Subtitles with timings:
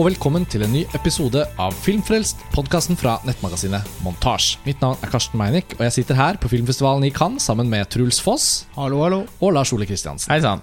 [0.00, 4.54] og velkommen til en ny episode av Filmfrelst, podkasten fra nettmagasinet Montasj.
[4.64, 7.84] Mitt navn er Karsten Meinick, og jeg sitter her på filmfestivalen i Cannes sammen med
[7.92, 8.46] Truls Foss
[8.78, 9.18] Hallo, hallo.
[9.44, 10.32] og Lars Ole Kristiansen.
[10.32, 10.62] Hei sann.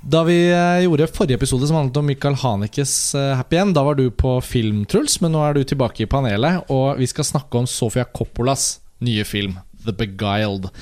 [0.00, 3.84] Da vi eh, gjorde forrige episode som handlet om Michael Hanekes eh, Happy End, da
[3.84, 7.28] var du på film, Truls, men nå er du tilbake i panelet, og vi skal
[7.34, 10.72] snakke om Sofia Coppolas nye film, The Beguiled.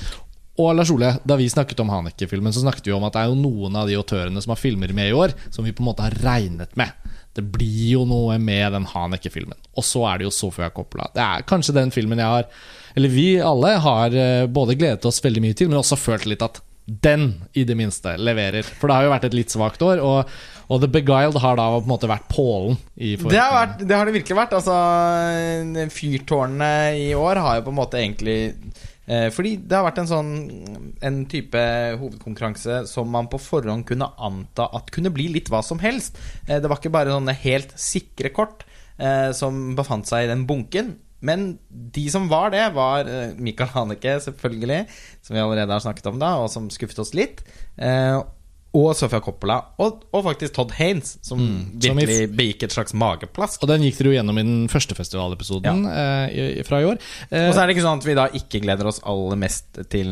[0.59, 3.33] Og Lars Ole, da vi snakket om Haneke-filmen, så snakket vi om at det er
[3.33, 5.91] jo noen av de autørene som har filmer med i år, som vi på en
[5.91, 6.95] måte har regnet med.
[7.37, 9.57] Det blir jo noe med den Haneke-filmen.
[9.77, 11.09] Og så er det jo Sofia Coppola.
[11.13, 12.47] Det er kanskje den filmen jeg har
[12.97, 16.41] Eller vi alle har eh, både gledet oss veldig mye til, men også følt litt
[16.43, 16.57] at
[16.89, 18.65] den, i det minste, leverer.
[18.65, 20.31] For det har jo vært et litt svakt år, og,
[20.73, 22.79] og The Beguiled har da på en måte vært pålen.
[22.97, 24.55] Det, har vært, det har det virkelig vært.
[24.57, 24.77] Altså,
[25.93, 30.09] fyrtårnene i år har jo på en måte egentlig eh, Fordi det har vært en
[30.09, 30.27] sånn
[31.01, 31.57] En type
[31.97, 36.19] hovedkonkurranse som man på forhånd kunne anta at kunne bli litt hva som helst.
[36.47, 38.65] Eh, det var ikke bare sånne helt sikre kort
[38.99, 40.97] eh, som befant seg i den bunken.
[41.25, 44.85] Men de som var det, var eh, Michael Haneke, selvfølgelig,
[45.25, 47.43] som vi allerede har snakket om da, og som skuffet oss litt.
[48.77, 52.73] Og Sofia Coppola, og, og faktisk Todd Haynes, som Mm, som i virkelig begikk et
[52.75, 53.63] slags mageplask.
[53.63, 56.99] Og den gikk dere jo gjennom i den første festivalepisoden eh, fra i år.
[57.31, 59.81] Eh, Og så er det ikke sånn at vi da ikke gleder oss aller mest
[59.89, 60.11] til,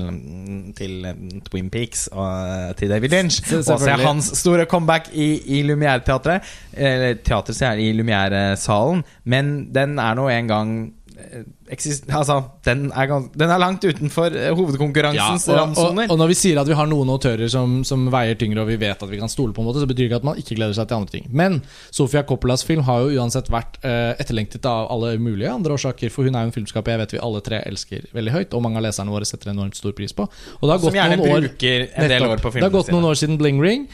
[0.79, 3.43] til eh, Twin Peaks og eh, til David Lynch.
[3.53, 6.41] Og se hans store comeback i, i Lumière-teatret.
[6.73, 9.03] Eller teater, sier jeg, i Lumière-salen.
[9.29, 10.73] Men den er nå en gang
[11.17, 12.37] Altså,
[12.67, 16.05] den er, den er langt utenfor hovedkonkurransens ja, randsoner.
[16.05, 18.69] og, og, når vi sier at vi har noen autører som, som veier tyngre, og
[18.69, 20.57] vi vet at vi kan stole på, en måte så betyr ikke at man ikke
[20.59, 21.27] gleder seg til andre ting.
[21.41, 21.59] Men
[21.95, 26.27] Sofia Coppolas film har jo uansett vært eh, etterlengtet av alle mulige andre årsaker, for
[26.27, 28.81] hun er jo en filmskaper jeg vet vi alle tre elsker veldig høyt, og mange
[28.81, 30.27] av leserne våre setter enormt stor pris på.
[30.27, 32.37] Og det har gått noen år bruker en del Nettopp.
[32.37, 33.87] år på Det har gått noen år siden Bling Ring,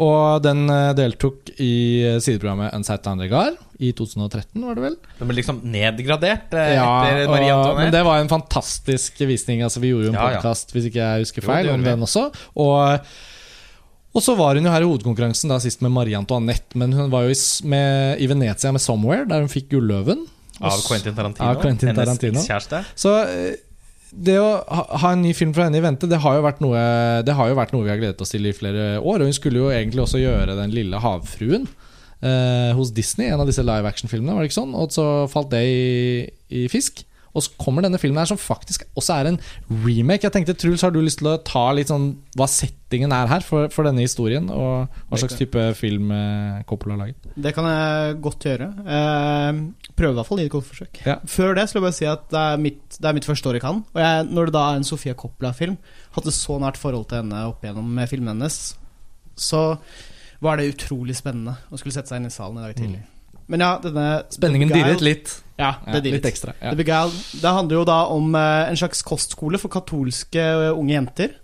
[0.00, 1.72] og den eh, deltok i
[2.06, 4.96] eh, sideprogrammet Unsight Regard i 2013, var det vel?
[5.18, 7.76] Den ble liksom nedgradert eh, Ja, etter og, Antoinette?
[7.78, 9.62] men det var en fantastisk visning.
[9.64, 10.52] Altså, vi gjorde jo en Ja, ja.
[10.74, 11.88] hvis ikke jeg husker feil, jo, om vi.
[11.88, 12.26] den også.
[12.60, 13.14] Og,
[14.10, 17.08] og så var hun jo her i hovedkonkurransen da sist med Marie Antoinette, men hun
[17.12, 17.40] var jo i,
[17.72, 20.26] med, i Venezia med 'Somewhere', der hun fikk Gulløven.
[20.60, 21.48] Av Quentin Tarantino.
[21.48, 22.84] Av Quentin hennes kjæreste.
[23.00, 23.56] Så eh,
[24.10, 24.48] det å
[25.00, 26.80] ha en ny film fra henne i vente, det har, jo vært noe,
[27.24, 29.22] det har jo vært noe vi har gledet oss til i flere år.
[29.22, 31.68] Og hun skulle jo egentlig også gjøre Den lille havfruen
[32.22, 34.74] eh, hos Disney, en av disse live action-filmene, var det ikke sånn?
[34.78, 36.26] Og så falt det i,
[36.62, 37.04] i fisk.
[37.30, 39.38] Og så kommer denne filmen her som faktisk også er en
[39.84, 40.24] remake.
[40.24, 43.44] Jeg tenkte, Truls, har du lyst til å ta litt sånn hva settingen er her
[43.46, 44.48] for, for denne historien?
[44.50, 47.30] Og hva slags type film eh, Coppola har laget?
[47.38, 48.70] Det kan jeg godt gjøre.
[48.82, 49.62] Eh,
[49.94, 51.02] prøve i hvert fall å gi et godt forsøk.
[51.06, 51.18] Ja.
[51.30, 53.60] Før det vil jeg bare si at det er mitt, det er mitt første år
[53.60, 53.86] i Cannes.
[53.94, 55.78] Og jeg, når det da er en Sofia Coppola-film,
[56.18, 58.58] hadde så nært forhold til henne opp igjennom med filmen hennes,
[59.38, 59.62] så
[60.40, 63.02] var det utrolig spennende å skulle sette seg inn i salen i dag tidlig.
[63.50, 65.32] Men ja, denne Spenningen dirret litt.
[65.58, 66.20] Ja, Ja, det dirret.
[66.20, 66.54] litt ekstra.
[66.60, 66.70] Ja.
[66.70, 70.94] The Beguiled, det handler jo da om eh, en slags kostskole for katolske eh, unge
[70.94, 71.34] jenter.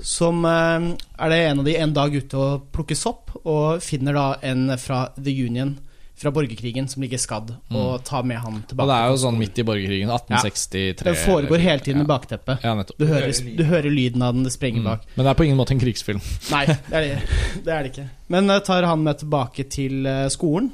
[0.00, 0.86] Som eh,
[1.18, 4.70] er det en av de en dag ute og plukker sopp, og finner da en
[4.80, 5.76] fra The Union
[6.22, 8.78] fra borgerkrigen som ligger skadd, og tar med han tilbake.
[8.78, 8.82] Mm.
[8.84, 10.12] Og det er jo sånn midt i borgerkrigen.
[10.14, 11.04] 1863.
[11.08, 12.62] Det foregår hele tiden med bakteppet.
[12.64, 12.74] Ja.
[12.96, 14.88] Du hører, du hører lyden av den, det sprenger Mm.
[14.92, 15.04] bak.
[15.16, 16.22] Men det er på ingen måte en krigsfilm.
[16.54, 17.18] Nei, det er det,
[17.66, 18.06] det, er det ikke.
[18.32, 20.70] Men eh, tar han med tilbake til eh, skolen,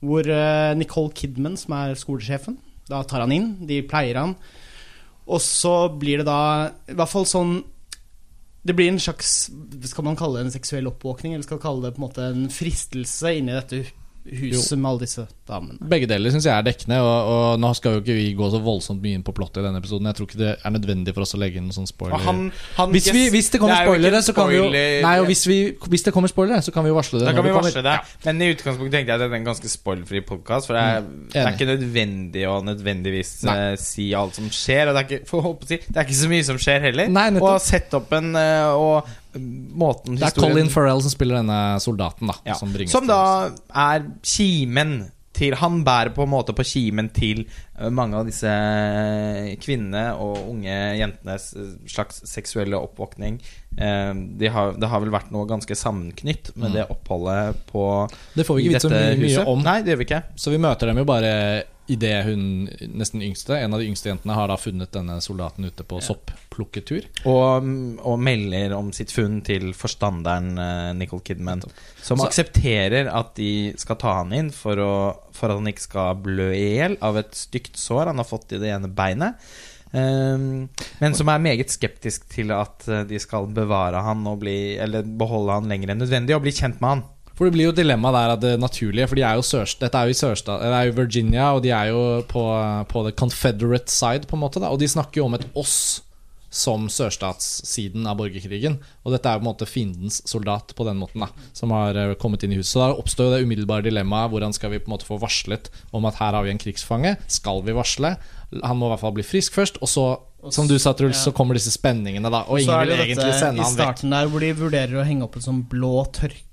[0.00, 2.56] hvor eh, Nicole Kidman, som er skolesjefen,
[2.88, 3.50] da tar han inn.
[3.66, 4.36] De pleier han.
[5.26, 7.56] Og så blir det da I hvert fall sånn
[8.62, 9.48] Det blir en slags
[9.90, 12.26] Skal man kalle det en seksuell oppvåkning, eller skal man kalle det på en måte
[12.30, 13.80] en fristelse inni dette
[14.26, 15.78] hu- huset med alle disse damene?
[15.90, 18.60] Begge deler syns jeg er dekkende, og, og nå skal jo ikke vi gå så
[18.64, 20.08] voldsomt mye inn på plottet i denne episoden.
[20.10, 22.18] Jeg tror ikke det er nødvendig for oss å legge inn noen sånn spoiler.
[22.26, 22.40] Han,
[22.78, 25.26] han hvis, vi, hvis det kommer er spoilere, så kan vi jo spoiler- Nei, og
[25.30, 25.58] hvis, vi,
[25.94, 27.28] hvis det kommer spoilere, så kan vi jo varsle det.
[27.30, 27.96] Da kan vi varsle det.
[28.26, 30.66] Men i utgangspunktet tenkte jeg at dette er en ganske spoilfri podkast.
[30.70, 33.56] For det er, det er ikke nødvendig å nødvendigvis Nei.
[33.72, 34.90] eh, si alt som skjer.
[34.90, 37.12] Og det er ikke, for å si, det er ikke så mye som skjer heller.
[37.12, 37.28] Nei,
[37.62, 42.38] sette opp en uh, og måten Det er Colin Farrell som spiller denne soldaten, da.
[42.46, 43.20] ja, Som, Som da
[43.74, 44.98] er kimen
[45.36, 47.42] til Han bærer på en måte på kimen til
[47.76, 53.36] eh, mange av disse eh, kvinnene og unge jentenes eh, slags seksuelle oppvåkning.
[53.76, 56.74] De har, det har vel vært noe ganske sammenknytt med Mm.
[56.78, 57.82] det oppholdet på
[58.32, 59.60] Det får vi ikke vite så mye, mye om.
[59.66, 60.22] Nei, det gjør vi ikke.
[60.40, 61.34] Så vi møter dem jo bare
[61.92, 62.68] idet hun
[62.98, 67.06] nesten yngste, en av de yngste jentene, har da funnet denne soldaten ute på soppplukketur.
[67.30, 67.68] Og,
[68.02, 71.62] og melder om sitt funn til forstanderen Nicol Nicole Kidman,
[72.02, 74.92] som Så- aksepterer at de skal ta han inn for, å,
[75.32, 78.52] for at han ikke skal blø i hjel av et stygt sår han har fått
[78.52, 79.40] i det ene beinet.
[79.96, 80.66] Um,
[80.98, 85.06] men som er meget skeptisk til at eh, de skal bevare han og bli, eller
[85.06, 87.04] beholde han lenger enn nødvendig, og bli kjent med han.
[87.36, 90.00] For det blir jo dilemma der av det naturlige, for de er jo sørst, dette
[90.00, 92.42] er jo i sørsta, det er jo Virginia, og de er jo på,
[92.88, 94.62] på the confederate side, på en måte.
[94.62, 95.76] Da, og de snakker jo om et oss
[96.56, 98.78] som sørstatssiden av borgerkrigen.
[99.04, 101.98] Og dette er jo på en måte fiendens soldat på den måten, da, som har
[101.98, 102.72] eh, kommet inn i huset.
[102.72, 105.68] Så da oppstår jo det umiddelbare dilemmaet hvordan skal vi på en måte få varslet
[105.96, 107.16] om at her har vi en krigsfange.
[107.28, 108.14] Skal vi varsle?
[108.62, 110.06] Han må i hvert fall bli frisk først, og så,
[110.54, 112.44] som du sa, Truls, så kommer disse spenningene, da.
[112.48, 113.82] Og ingen vil egentlig sende ham vekk.
[113.82, 115.98] starten der hvor de vurderer å henge opp en sånn blå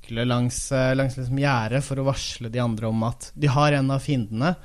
[0.04, 3.72] tørkle langs, eh, langs liksom gjerdet for å varsle de andre om at de har
[3.74, 4.56] en av fiendene.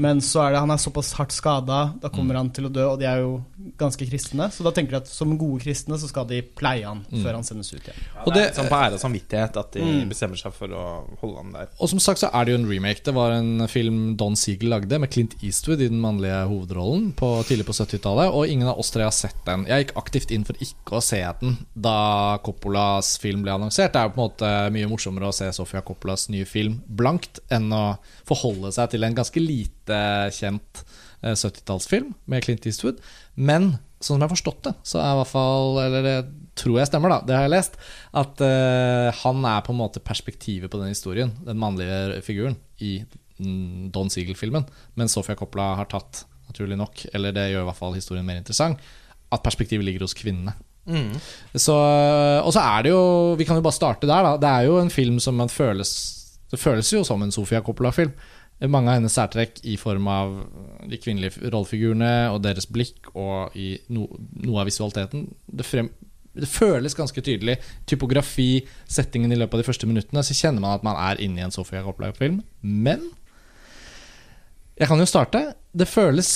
[0.00, 2.40] Men så er det, han er såpass hardt skada, da kommer Mm.
[2.40, 3.44] han til å dø, og de er jo
[3.76, 4.48] ganske kristne.
[4.50, 7.22] Så da tenker de at som gode kristne så skal de pleie han Mm.
[7.22, 7.98] før han sendes ut igjen.
[8.16, 10.08] Ja, Og det er sånn på ære og samvittighet at de Mm.
[10.08, 11.68] bestemmer seg for å holde han der.
[11.80, 13.02] Og som sagt så er det jo en remake.
[13.04, 17.44] Det var en film Don Siegel lagde med Clint Eastwood i den mannlige hovedrollen på,
[17.44, 19.66] tidlig på 70-tallet, og ingen av oss tre har sett den.
[19.66, 23.92] Jeg gikk aktivt inn for ikke å se den da Coppolas film ble annonsert.
[23.92, 27.40] Det er jo på en måte mye morsommere å se Sofia Coppolas nye film blankt
[27.50, 29.89] enn å forholde seg til en ganske lite
[30.34, 30.82] kjent
[31.22, 33.00] eh, 70-tallsfilm med Clint Eastwood.
[33.34, 36.14] Men sånn som jeg har forstått det, så er i hvert fall Eller det
[36.60, 37.76] tror jeg stemmer, da, det har jeg lest.
[38.16, 42.98] At uh, han er på en måte perspektivet på den historien, den mannlige figuren, i
[43.40, 44.66] Don Siegel-filmen.
[45.00, 48.40] Men Sofia Coppola har tatt, naturlig nok, eller det gjør i hvert fall historien mer
[48.40, 48.80] interessant,
[49.30, 50.56] at perspektivet ligger hos kvinnene.
[50.90, 51.14] Mm.
[51.54, 51.76] Så,
[52.42, 53.02] og så er det jo
[53.38, 54.30] Vi kan jo bare starte der, da.
[54.40, 55.90] Det er jo en film som man føles
[56.50, 58.10] Det føles jo som en Sofia Coppola-film.
[58.68, 60.34] Mange av hennes særtrekk i form av
[60.90, 64.04] de kvinnelige rollefigurene og deres blikk og i no,
[64.44, 65.30] noe av visualiteten.
[65.48, 65.88] Det, frem,
[66.36, 67.56] det føles ganske tydelig.
[67.88, 70.24] Typografi, settingen i løpet av de første minuttene.
[70.26, 72.42] Så kjenner man at man er inne i en Sofia Coppola-film.
[72.60, 73.08] Men
[74.80, 75.42] jeg kan jo starte.
[75.76, 76.28] Det føles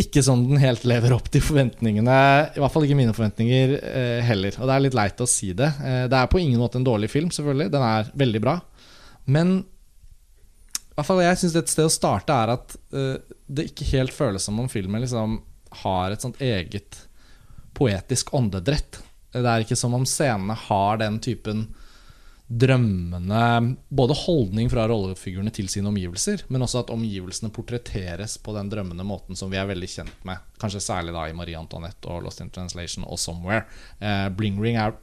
[0.00, 2.14] ikke som den helt lever opp til forventningene.
[2.56, 4.56] I hvert fall ikke mine forventninger eh, heller.
[4.56, 5.68] Og det er litt leit å si det.
[5.84, 7.68] Eh, det er på ingen måte en dårlig film, selvfølgelig.
[7.74, 8.56] Den er veldig bra.
[9.28, 9.60] Men
[11.00, 13.16] hvert fall jeg syns et sted å starte er at uh,
[13.50, 15.40] det ikke helt føles som om filmen liksom
[15.82, 17.04] har et sånt eget
[17.78, 19.00] poetisk åndedrett.
[19.32, 21.68] Det er ikke som om scenene har den typen
[22.50, 28.72] drømmende Både holdning fra rollefigurene til sine omgivelser, men også at omgivelsene portretteres på den
[28.72, 30.42] drømmende måten som vi er veldig kjent med.
[30.58, 33.68] Kanskje særlig da i Marie Antoinette og Lost in Translation og Somewhere.
[34.02, 34.96] Eh, Bling Ring er,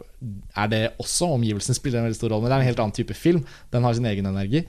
[0.60, 1.32] er det også.
[1.38, 3.48] Omgivelsene spiller en veldig stor rolle, men det er en helt annen type film.
[3.72, 4.66] Den har sin egen energi.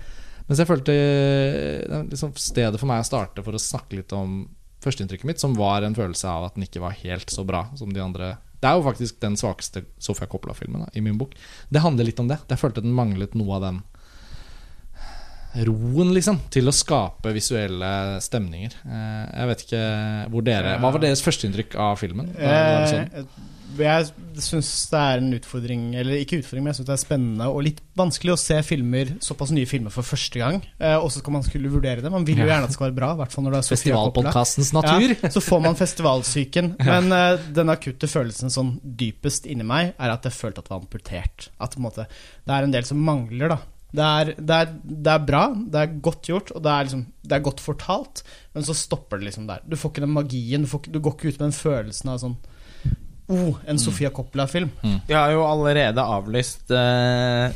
[0.48, 4.46] Mens jeg følte er liksom stedet for meg å starte for å snakke litt om
[4.84, 7.92] førsteinntrykket mitt, som var en følelse av at den ikke var helt så bra som
[7.92, 8.36] de andre.
[8.58, 11.34] Det er jo faktisk den svakeste Sofia Coppola-filmen i min bok.
[11.70, 12.40] Det handler litt om det.
[12.48, 13.82] Jeg følte den manglet noe av den
[15.64, 17.90] roen, liksom, til å skape visuelle
[18.22, 18.74] stemninger.
[18.84, 19.84] Eh, Jeg vet ikke
[20.32, 22.28] hvor dere Hva var deres førsteinntrykk av filmen?
[22.36, 23.24] Da
[23.76, 27.48] jeg syns det er en utfordring, eller ikke utfordring, men jeg syns det er spennende
[27.52, 30.60] og litt vanskelig å se filmer, såpass nye filmer for første gang.
[30.78, 32.12] Eh, og så skal man skulle vurdere det.
[32.12, 33.68] Man vil jo gjerne at det skal være bra, hvert fall når det er.
[33.74, 35.08] Festivalpodkastens natur.
[35.12, 36.74] Ja, så får man festivalsyken.
[36.90, 40.74] Men eh, den akutte følelsen sånn dypest inni meg er at jeg følte at det
[40.74, 41.50] var amputert.
[41.60, 42.08] At måte,
[42.46, 43.60] det er en del som mangler, da.
[43.88, 47.06] Det er, det, er, det er bra, det er godt gjort, og det er, liksom,
[47.24, 48.20] det er godt fortalt,
[48.52, 49.62] men så stopper det liksom der.
[49.64, 52.20] Du får ikke den magien, du, får, du går ikke ut med den følelsen av
[52.20, 52.36] sånn
[53.28, 54.70] Oh, en Sofia Coppola-film.
[55.06, 57.50] Vi har jo allerede avlyst eh,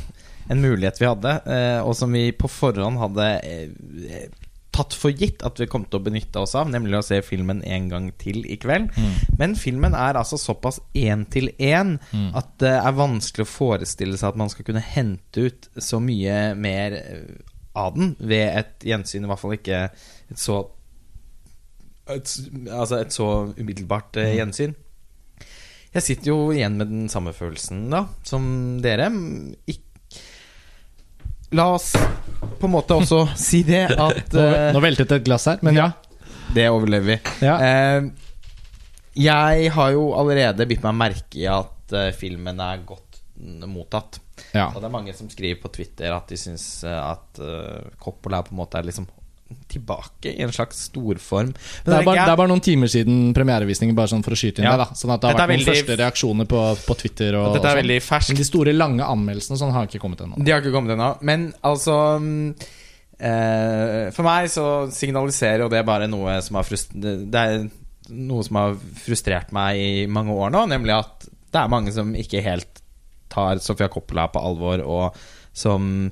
[0.53, 4.27] en mulighet vi hadde, eh, og som vi på forhånd hadde eh,
[4.73, 7.59] tatt for gitt at vi kom til å benytte oss av, nemlig å se filmen
[7.65, 8.89] en gang til i kveld.
[9.37, 11.95] Men filmen er altså såpass én til én
[12.33, 16.55] at det er vanskelig å forestille seg at man skal kunne hente ut så mye
[16.57, 17.35] mer eh,
[17.77, 20.59] av den ved et gjensyn, i hvert fall ikke et så
[22.09, 22.27] et,
[22.67, 23.27] Altså et så
[23.57, 24.73] umiddelbart eh, gjensyn.
[25.93, 28.45] Jeg sitter jo igjen med den samme følelsen da som
[28.81, 29.11] dere.
[29.69, 29.91] Ikke
[31.53, 35.27] La oss på en måte også si det at Nå, eh, nå veltet det et
[35.27, 35.91] glass her, men ja.
[36.53, 37.17] Det overlever vi.
[37.45, 37.57] ja.
[37.61, 38.11] Eh,
[39.13, 43.19] jeg har jo allerede bitt meg merke i at uh, filmen er godt
[43.69, 44.19] mottatt.
[44.53, 44.71] ja.
[44.71, 48.41] Og det er mange som skriver på Twitter at de syns eh, at uh, Coppola
[48.45, 49.05] på en måte er liksom
[49.71, 51.51] tilbake i en slags storform.
[51.53, 54.39] Men Det er, bare, det er bare noen timer siden premierevisningen, bare sånn for å
[54.39, 54.77] skyte inn Ja.
[54.77, 54.87] det.
[54.89, 57.35] da Sånn at det har Dette vært noen veldig- første reaksjoner på, på Twitter.
[57.35, 58.29] Og, Dette er ferskt.
[58.29, 60.43] veldig Men de store, lange anmeldelsene sånn har ikke kommet ennå.
[60.43, 61.17] De har ikke kommet ennå.
[61.21, 62.55] Men altså mm,
[63.19, 67.69] eh, For meg så signaliserer jo det bare noe som har frustrert Det er
[68.09, 72.11] noe som har frustrert meg i mange år nå, nemlig at det er mange som
[72.17, 72.81] ikke helt
[73.29, 75.15] tar Sofia Coppola på alvor, og
[75.53, 76.11] som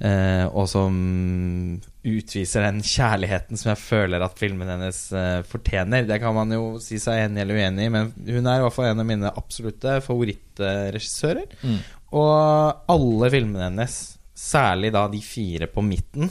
[0.00, 6.06] eh, Og som utviser den kjærligheten som jeg føler at filmen hennes uh, fortjener.
[6.08, 8.76] Det kan man jo si seg enig eller uenig i, men hun er i hvert
[8.76, 11.58] fall en av mine absolutte favorittregissører.
[11.62, 11.80] Mm.
[12.18, 13.98] Og alle filmene hennes
[14.38, 16.30] særlig da de fire på midten.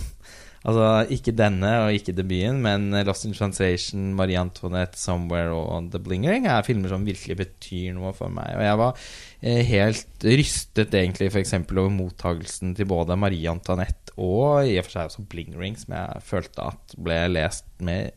[0.68, 6.02] Altså ikke denne og ikke debuten, men Lost in Translation, Marie Antoinette, Somewhere og The
[6.04, 8.52] Blingering er filmer som virkelig betyr noe for meg.
[8.58, 9.08] Og jeg var
[9.40, 11.56] eh, helt rystet egentlig f.eks.
[11.64, 16.28] over mottagelsen til både Marie Antoinette og i og for seg også Blingering, som jeg
[16.28, 18.12] følte at ble lest med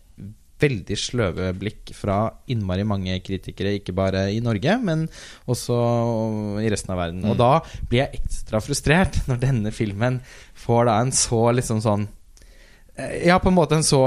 [0.61, 2.19] veldig sløve blikk fra
[2.53, 5.07] innmari mange kritikere, ikke bare i Norge, men
[5.51, 5.77] også
[6.61, 7.25] i resten av verden.
[7.31, 7.53] Og da
[7.89, 10.21] blir jeg ekstra frustrert når denne filmen
[10.59, 12.11] får da en så liksom sånn
[13.01, 14.01] eh, Ja, på en måte en så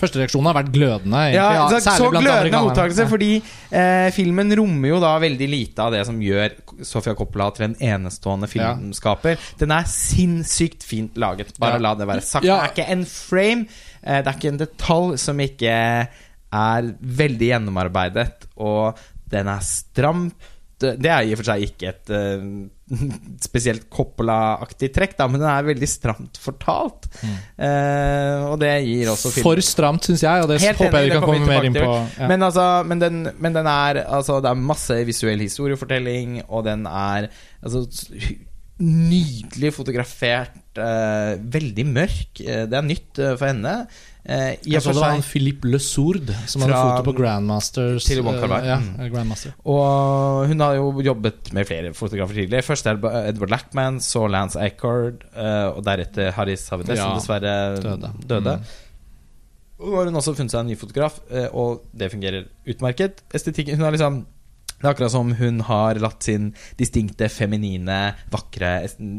[0.00, 1.20] Første reaksjonen har vært glødende.
[1.28, 3.30] egentlig, ja, så, blant glødende mottakelse, fordi
[3.70, 6.56] eh, filmen rommer jo da veldig lite av det som gjør
[6.86, 9.38] Sofia Coppola til en enestående filmskaper.
[9.60, 11.84] Den er sinnssykt fint laget, bare Ja.
[11.88, 12.44] la det være sagt.
[12.44, 12.60] Ja.
[12.62, 13.66] Det er ikke en frame,
[14.02, 15.76] eh, det er ikke en detalj som ikke
[16.56, 16.92] er
[17.22, 18.96] veldig gjennomarbeidet, og
[19.28, 20.34] den er stramt
[20.78, 22.42] det er i og for seg ikke et eh,
[23.48, 27.08] spesielt Coppola-aktig trekk, da, men den er veldig stramt fortalt.
[27.22, 29.48] Eh, og det gir også filmen Mm.
[29.48, 31.92] For stramt, syns jeg, og det Helt håper jeg vi kan komme mer inn på.
[32.18, 32.28] Ja.
[32.30, 36.86] Men, altså, men, den, men den er altså, Det er masse visuell historiefortelling, og den
[36.86, 37.28] er
[37.62, 37.86] altså,
[38.78, 40.62] nydelig fotografert.
[40.76, 42.42] eh, veldig mørk.
[42.44, 43.78] Eh, det er nytt for henne.
[44.28, 48.04] Eh, Jeg så det var han seg Philippe Le Sourde som hadde foto på Grandmasters.
[48.08, 49.10] Til eh, Ja, Mm.
[49.12, 49.52] Grandmaster.
[49.64, 52.64] Og hun har jo jobbet med flere fotografer tidligere.
[52.66, 57.80] Først er Edward Lackman, så Lance Accord, eh, og deretter Haris Havides, Ja, som dessverre
[57.80, 58.10] døde.
[58.26, 58.56] døde.
[58.58, 58.64] Mm.
[59.78, 63.22] Og nå har hun også funnet seg en ny fotograf, eh, og det fungerer utmerket.
[63.32, 64.24] Estetikken Hun har liksom
[64.76, 68.00] Det er akkurat som hun har latt sin distinkte, feminine,
[68.32, 68.74] vakre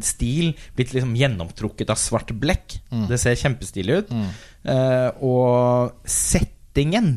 [0.06, 2.78] stil blitt liksom gjennomtrukket av svart blekk.
[2.92, 3.08] Mm.
[3.10, 4.14] Det ser kjempestilig ut.
[4.14, 4.30] Mm.
[4.68, 7.16] Uh, og settingen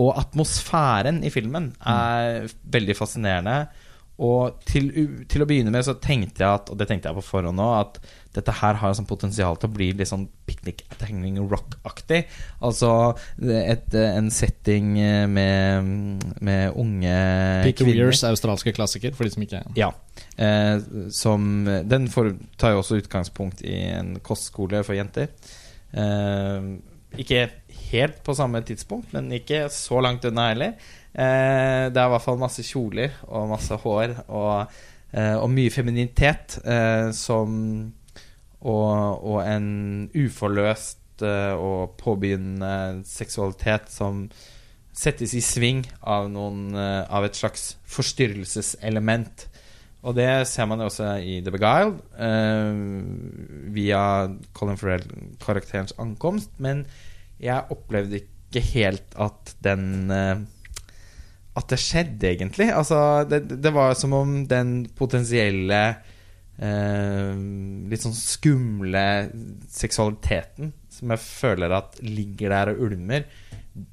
[0.00, 3.56] og atmosfæren i filmen er veldig fascinerende.
[4.20, 4.90] Og til,
[5.30, 7.72] til å begynne med så tenkte jeg at, og det tenkte jeg på forhånd òg,
[7.80, 12.22] at dette her har sånn potensial til å bli litt sånn Picnic at Hanging Rock-aktig.
[12.64, 12.92] Altså
[13.40, 14.94] et, en setting
[15.32, 15.90] med,
[16.40, 17.16] med unge
[17.66, 17.88] Peter.
[17.88, 19.90] Weirs australske klassiker, for de som ikke Ja.
[20.36, 20.76] Eh,
[21.12, 25.32] som Den får, tar jo også utgangspunkt i en kostskole for jenter.
[25.92, 26.72] Eh,
[27.20, 27.46] ikke
[27.92, 30.76] helt på samme tidspunkt, men ikke så langt unna heller.
[31.12, 34.72] Eh, det er i hvert fall masse kjoler og masse hår og,
[35.12, 37.58] eh, og mye femininitet eh, som
[38.62, 44.28] og, og en uforløst eh, og påbegynnende seksualitet som
[44.92, 49.48] settes i sving av, noen, eh, av et slags forstyrrelseselement.
[50.02, 54.02] Og det ser man jo også i The Beguiled, eh, via
[54.56, 56.50] Colin Farrell-karakterens ankomst.
[56.58, 56.86] Men
[57.42, 60.10] jeg opplevde ikke helt at den
[61.58, 62.70] At det skjedde, egentlig.
[62.72, 65.80] Altså, det, det var som om den potensielle
[66.56, 67.34] eh,
[67.92, 69.04] litt sånn skumle
[69.68, 73.28] seksualiteten som jeg føler at ligger der og ulmer,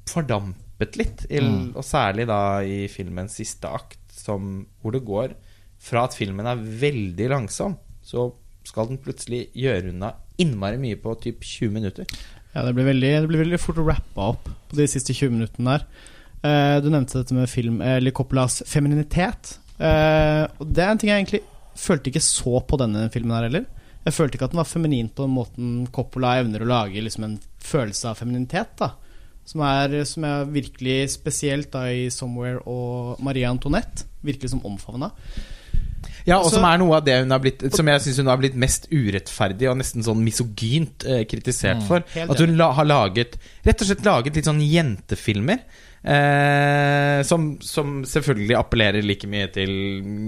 [0.08, 1.24] fordampet litt.
[1.28, 1.72] I, Mm.
[1.76, 5.34] Og særlig da i filmens siste akt, som, hvor det går
[5.80, 8.30] fra at filmen er veldig langsom, så
[8.68, 12.08] skal den plutselig gjøre unna innmari mye på typ 20 minutter.
[12.54, 15.76] Ja, det blir veldig, det blir veldig fort rappa opp på de siste 20 minuttene
[15.76, 15.86] der.
[16.42, 19.58] Eh, du nevnte dette med film, eller Coppolas femininitet.
[19.80, 21.42] Eh, og det er en ting jeg egentlig
[21.80, 23.68] følte ikke så på denne filmen her heller.
[24.06, 27.26] Jeg følte ikke at den var feminin på den måten Coppola evner å lage liksom
[27.26, 28.72] en følelse av femininitet.
[28.80, 28.94] da
[29.44, 34.04] Som er, som er virkelig spesielt da i 'Somewhere' og Marie Antoinette.
[34.22, 35.10] Virkelig som omfavna.
[36.24, 38.36] Ja, og som er noe av det hun har blitt Som jeg syns hun har
[38.40, 42.04] blitt mest urettferdig og nesten sånn misogynt eh, kritisert for.
[42.14, 45.64] Helt At hun la, har laget Rett og slett laget litt sånn jentefilmer.
[46.00, 49.72] Eh, som, som selvfølgelig appellerer like mye til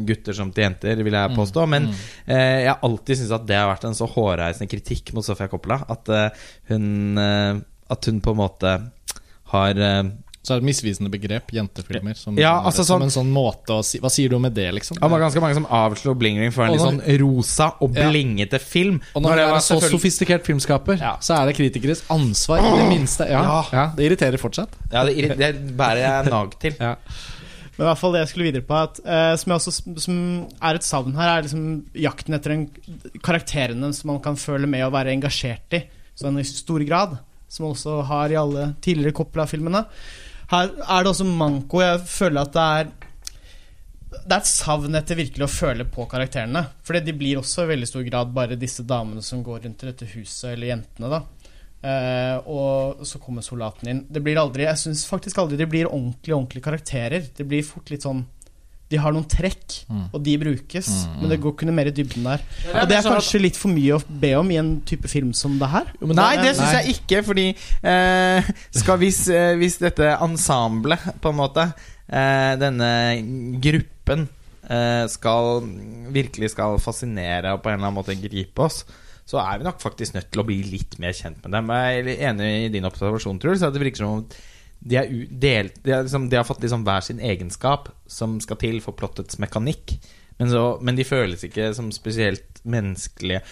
[0.09, 1.67] gutter som til jenter, vil jeg påstå.
[1.71, 5.27] Men eh, jeg har alltid syntes at det har vært en så hårreisende kritikk mot
[5.27, 5.81] Sofia Coppola.
[5.93, 7.63] At eh, hun eh,
[7.93, 8.77] At hun på en måte
[9.53, 10.05] har eh,
[10.43, 12.17] Så er det et misvisende begrep, jentefilmer.
[12.19, 14.73] Som, Ja, altså som sånn- en sånn måte å si Hva sier du med det,
[14.75, 14.99] liksom?
[14.99, 18.09] Det var ganske mange som avslo Bling Ring for en litt sånn rosa og Ja.
[18.11, 19.01] blingete film.
[19.15, 21.17] Og når det er en så selvfølgelig- sofistikert filmskaper, Ja.
[21.21, 23.29] så er det kritikeres ansvar i det minste.
[23.31, 23.65] Ja, Ja.
[23.73, 24.69] ja, Det irriterer fortsatt.
[24.93, 26.75] Ja, det, irri- det bærer jeg nag til.
[26.81, 26.97] Ja.
[27.79, 30.47] Men i hvert fall det jeg skulle videre på at, uh, Som, jeg også, som
[30.61, 32.69] er et savn her, er liksom jakten etter en,
[33.23, 35.85] karakterene som man kan føle med og være engasjert i.
[36.21, 37.19] Sånn i stor grad.
[37.49, 39.85] Som man også har i alle tidligere Coppola-filmene.
[40.53, 41.81] Her er det også manko.
[41.81, 42.93] Jeg føler at det er
[44.13, 46.61] det er et savn etter virkelig å føle på karakterene.
[46.85, 49.89] For de blir også i veldig stor grad bare disse damene som går rundt i
[49.89, 51.23] dette huset, eller jentene, da.
[51.83, 54.05] Uh, og så kommer soldaten inn.
[54.07, 57.25] Det blir aldri Jeg syns faktisk aldri de blir ordentlig ordentlige karakterer.
[57.35, 58.23] Det blir fort litt sånn
[58.93, 59.79] de har noen trekk,
[60.13, 60.89] og de brukes.
[61.09, 62.43] Mm, Men det går kunne mer i dybden der.
[62.69, 64.75] er Og det er sånn at- kanskje litt for mye å be om i en
[64.89, 65.89] type film som det her.
[66.01, 67.47] Jo, Nei, det syns jeg ikke, fordi
[67.83, 71.67] eh, skal hvis, eh, hvis dette ensemblet, på en måte,
[72.09, 72.93] eh, denne
[73.65, 74.29] gruppen,
[74.69, 75.63] eh, skal
[76.13, 78.85] virkelig skal fascinere og på en eller annen måte gripe oss,
[79.27, 81.69] så er vi nok faktisk nødt til å bli litt mer kjent med dem.
[81.73, 83.61] Jeg er enig i din observasjon, Truls.
[83.63, 84.27] Det virker som om
[84.83, 88.59] de, er udelt, de, er liksom, de har fått liksom hver sin egenskap som skal
[88.59, 89.95] til for plottets mekanikk.
[90.41, 93.43] Men, så, men de føles ikke som spesielt menneskelige.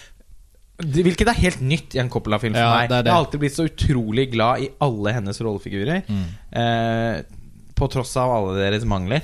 [0.81, 2.89] Det- Hvilket er helt nytt i en Coppola-film for Ja, meg.
[2.89, 3.11] det det.
[3.11, 6.01] Jeg har alltid blitt så utrolig glad i alle hennes rollefigurer.
[6.51, 7.21] Eh,
[7.77, 9.21] på tross av alle deres mangler.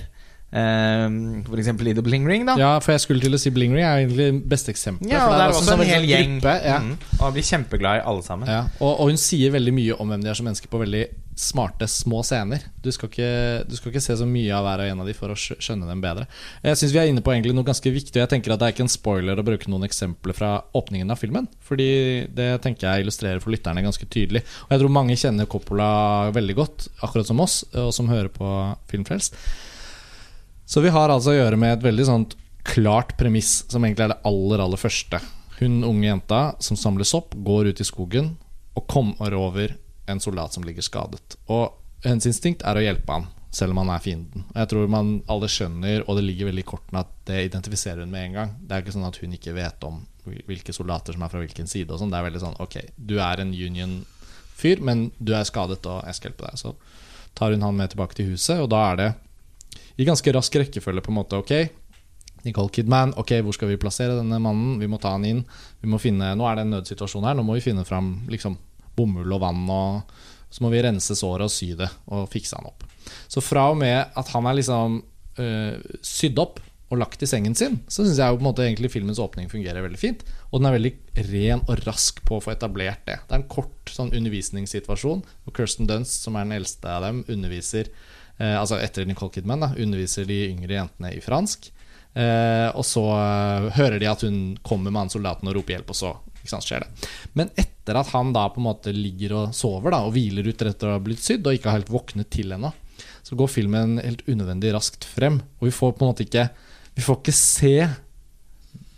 [0.47, 1.07] Eh,
[1.43, 2.55] for eksempel i The Bling Ring, da.
[2.59, 5.11] Ja, for jeg skulle til å si Bling Ring er egentlig beste eksempelet.
[5.11, 6.35] Ja, og det er også også en hel sånn gjeng.
[6.39, 6.79] gruppe, ja.
[6.83, 6.97] Mm.
[7.19, 8.51] Og blir kjempeglad i alle sammen.
[8.51, 11.05] Ja, og, og hun sier veldig mye om hvem de er som mennesker på veldig
[11.37, 12.63] smarte, små scener.
[12.81, 13.29] Du skal ikke,
[13.69, 15.85] du skal ikke se så mye av hver og en av de for å skjønne
[15.85, 16.25] dem bedre.
[16.65, 18.69] Jeg syns vi er inne på egentlig noe ganske viktig, og jeg tenker at det
[18.69, 21.45] er ikke en spoiler å bruke noen eksempler fra åpningen av filmen.
[21.67, 21.91] Fordi
[22.33, 24.41] det tenker jeg illustrerer for lytterne ganske tydelig.
[24.65, 25.91] Og jeg tror mange kjenner Coppola
[26.33, 28.53] veldig godt, akkurat som oss, og som hører på
[28.89, 29.37] Filmfrelst.
[30.67, 32.33] Så vi har altså å gjøre med et veldig sånt
[32.67, 35.21] klart premiss, som egentlig er det aller, aller første.
[35.61, 38.33] Hun unge jenta som samles opp, går ut i skogen
[38.75, 39.77] og kommer over
[40.11, 41.37] en soldat som ligger skadet.
[41.47, 41.71] Og
[42.03, 44.43] hennes instinkt er å hjelpe han, selv om han er fienden.
[44.51, 48.03] Og jeg tror man alle skjønner, og det ligger veldig i kortene, at det identifiserer
[48.03, 48.51] hun med en gang.
[48.59, 51.71] Det er ikke sånn at hun ikke vet om hvilke soldater som er fra hvilken
[51.71, 51.87] side.
[51.93, 52.11] Og sånn.
[52.11, 56.19] Det er veldig sånn Ok, du er en Union-fyr, men du er skadet, og jeg
[56.19, 56.59] skal hjelpe deg.
[56.59, 56.75] Så
[57.39, 59.09] tar hun han med tilbake til huset, og da er det
[59.97, 61.53] i ganske rask rekkefølge på en måte Ok,
[62.45, 64.77] Nicole Kidman, ok, hvor skal vi plassere denne mannen?
[64.79, 65.41] Vi må ta han inn.
[65.81, 68.55] Vi må finne, Nå er det en nødsituasjon her, nå må vi finne fram liksom,
[68.97, 69.65] bomull og vann.
[69.73, 72.85] Og så må vi rense såret og sy det og fikse han opp.
[73.27, 75.01] Så fra og med at han er liksom
[75.41, 78.63] øh, sydd opp og lagt i sengen sin, så syns jeg jo på en måte
[78.63, 80.21] egentlig filmens åpning fungerer veldig fint.
[80.53, 80.93] Og den er veldig
[81.33, 83.17] ren og rask på å få etablert det.
[83.27, 87.25] Det er en kort sånn undervisningssituasjon og Kirsten Dunst, som er den eldste av dem,
[87.27, 87.91] underviser
[88.37, 91.71] Altså etter Nicole Kidman, da, underviser de yngre jentene i fransk.
[92.17, 95.93] Eh, og så eh, hører de at hun kommer med han soldaten og roper hjelp,
[95.93, 96.15] og så
[96.47, 97.09] sant, skjer det.
[97.37, 100.63] Men etter at han da på en måte ligger og sover da, og hviler ut
[100.63, 102.71] etter å ha blitt sydd, og ikke har helt våknet til ennå,
[103.27, 105.41] så går filmen helt unødvendig raskt frem.
[105.59, 106.49] Og vi får på en måte ikke
[106.97, 107.75] Vi får ikke se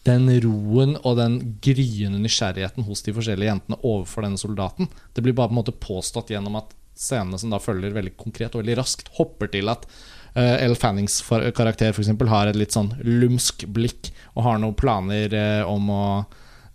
[0.08, 4.88] den roen og den gryende nysgjerrigheten hos de forskjellige jentene overfor denne soldaten.
[5.12, 8.56] Det blir bare på en måte påstått gjennom at scenene som da følger veldig konkret
[8.56, 9.88] og veldig raskt, hopper til at
[10.36, 11.22] uh, Elle Fannings
[11.56, 16.06] karakter eksempel, har et litt sånn lumsk blikk og har noen planer uh, om å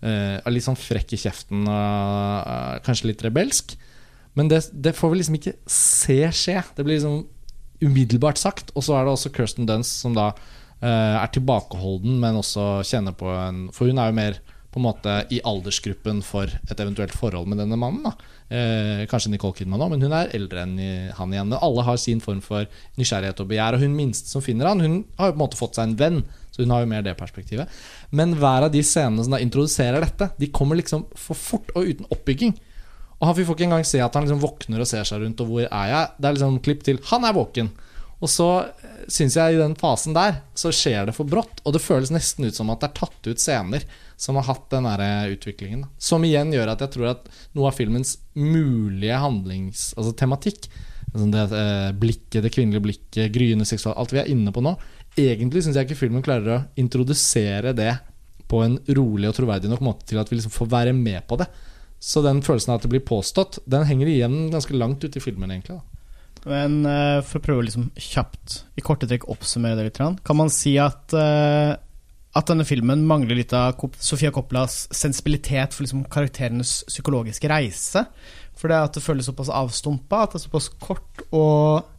[0.04, 3.76] eh, er Litt sånn frekk i kjeften og eh, kanskje litt rebelsk.
[4.38, 6.58] Men det, det får vi liksom ikke se skje.
[6.76, 7.22] Det blir liksom
[7.84, 8.74] umiddelbart sagt.
[8.74, 13.16] Og så er det også Kirsten Dunst som da eh, er tilbakeholden, men også kjenner
[13.16, 14.40] på en For hun er jo mer
[14.74, 18.10] på en måte i aldersgruppen for et eventuelt forhold med denne mannen.
[18.50, 20.74] eh, Kanskje Nicole Kidman òg, men hun er eldre enn
[21.14, 21.54] han igjen.
[21.54, 22.66] Alle har sin form for
[22.98, 23.78] nysgjerrighet og begjær.
[23.78, 25.96] Og hun minste som finner han, hun har jo på en måte fått seg en
[26.00, 26.20] venn.
[26.50, 27.70] Så hun har jo mer det perspektivet.
[28.10, 31.87] Men hver av de scenene som da introduserer dette, de kommer liksom for fort og
[31.87, 32.54] uten oppbygging.
[33.22, 35.48] Og Vi får ikke engang se at han liksom våkner og ser seg rundt, og
[35.48, 36.14] hvor er jeg?
[36.18, 37.70] Det er liksom klipp til han er våken.
[38.20, 38.48] Og så
[39.10, 42.46] syns jeg i den fasen der så skjer det for brått, og det føles nesten
[42.46, 43.84] ut som at det er tatt ut scener
[44.24, 44.88] som har hatt den
[45.34, 45.84] utviklingen.
[45.84, 45.92] da.
[46.00, 49.90] Som igjen gjør at jeg tror at noe av filmens mulige handlings...
[49.98, 50.68] Altså tematikk,
[51.14, 54.72] det eh, blikket, det kvinnelige blikket, gryende seksual Alt vi er inne på nå.
[55.14, 57.92] Egentlig syns jeg ikke filmen klarer å introdusere det
[58.50, 61.38] på en rolig og troverdig nok måte til at vi liksom får være med på
[61.40, 61.46] det.
[62.02, 65.24] Så den følelsen av at det blir påstått, den henger igjen ganske langt ute i
[65.24, 65.78] filmen, egentlig.
[65.78, 70.37] da Men eh, for å prøve liksom kjapt, i korte trekk oppsummere det litt, kan
[70.37, 71.76] man si at, eh,
[72.34, 78.06] at denne filmen mangler litt av Sofia Coppolas sensibilitet for liksom karakterenes psykologiske reise.
[78.58, 81.90] For det at det føles såpass avstumpa, at det er såpass kort og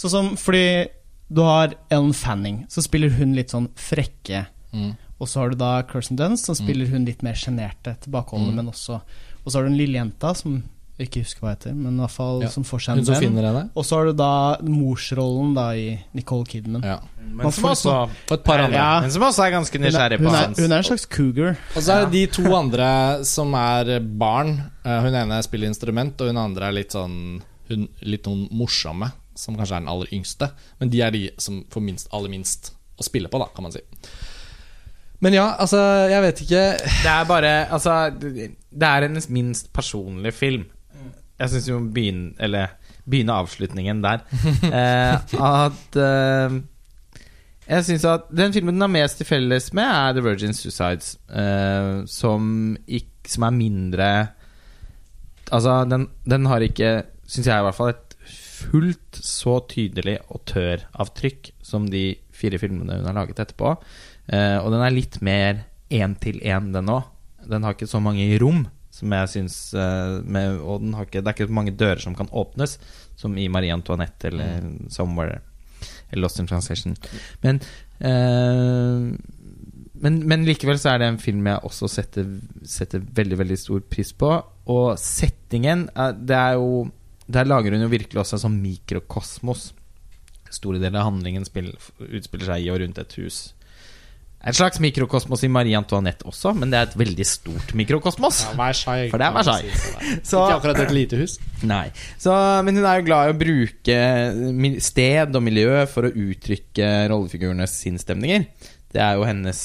[0.00, 0.88] Sånn som fordi
[1.28, 4.46] du har Ellen Fanning, så spiller hun litt sånn frekke.
[4.72, 4.94] Mm.
[5.20, 8.56] Og så har du da Kirsten Dunst, som spiller hun litt mer sjenerte, tilbakeholdne, Mm.
[8.56, 9.02] men også
[9.44, 10.62] Og så har du den lille jenta, som
[11.06, 12.48] ikke husker hva heter, men i hvert fall Ja.
[12.52, 13.70] som får seg en venn.
[13.74, 16.82] Og så har du da morsrollen da i Nicole Kidman.
[16.84, 16.98] Ja.
[17.20, 17.94] Men som, også,
[18.30, 18.76] Og et par andre.
[18.76, 19.00] Ja.
[19.00, 21.56] men som også er ganske Hun er, nysgjerrig på hans hun er en slags cougar.
[21.76, 24.56] Og så er det de to andre som er barn.
[24.84, 29.12] Eh, Hun ene spiller instrument, og hun andre er litt sånn hun, Litt noen morsomme,
[29.34, 30.50] som kanskje er den aller yngste.
[30.80, 33.72] Men de er de som får minst, aller minst å spille på, da, kan man
[33.72, 33.80] si.
[35.20, 35.76] Men ja, altså,
[36.08, 40.64] jeg vet ikke Det er bare Altså, det det er hennes minst personlige film.
[41.40, 42.74] Jeg syns jo begynne Eller
[43.08, 44.20] begynne avslutningen der.
[44.70, 46.58] Eh, at eh,
[47.70, 51.14] Jeg synes at Den filmen den har mest til felles med, er The Virgin Suicides.
[51.32, 54.10] eh, som, ikke, som er mindre
[55.50, 58.14] Altså, den, den har ikke, syns jeg i hvert fall, et
[58.60, 63.72] fullt så tydelig og tør avtrykk som de fire filmene hun har laget etterpå.
[64.30, 67.08] Eh, og den er litt mer én til én, den òg.
[67.50, 68.62] Den har ikke så mange rom
[69.00, 72.30] som jeg syns eh, med, Og ikke, det er ikke så mange dører som kan
[72.30, 72.76] åpnes,
[73.20, 75.40] som i Marie Antoinette eller Somewhere
[76.10, 76.96] eller Lost in Translation.
[77.40, 77.60] Men,
[77.98, 79.16] eh,
[80.00, 82.26] men, men likevel så er det en film jeg også setter,
[82.66, 84.32] setter veldig veldig stor pris på.
[84.70, 85.88] Og settingen
[86.20, 86.84] Det er jo
[87.26, 89.70] Der lager hun jo virkelig også en sånn mikrokosmos.
[90.50, 91.76] Store deler av handlingen spiller,
[92.10, 93.52] utspiller seg i og rundt et hus.
[94.40, 98.38] Et slags mikrokosmos i Marie Antoinette også, men det er et veldig stort mikrokosmos.
[98.56, 99.10] Versailles.
[99.12, 99.82] For det er Versailles.
[100.30, 101.34] Så, Ikke akkurat et lite hus.
[101.68, 101.90] Nei.
[102.16, 102.32] Så,
[102.64, 103.98] men hun er jo glad i å bruke
[104.80, 108.48] sted og miljø for å uttrykke rollefigurenes sinnsstemninger.
[108.90, 109.60] Det er jo hennes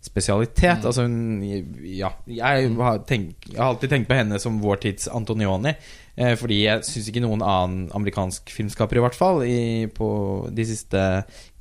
[0.00, 0.84] spesialitet.
[0.84, 1.42] Altså hun
[1.84, 5.74] Ja, jeg har, tenkt, jeg har alltid tenkt på henne som vår tids Antonioni.
[6.16, 10.10] Eh, fordi jeg syns ikke noen annen amerikansk filmskaper, i hvert fall, i, på
[10.52, 11.00] de siste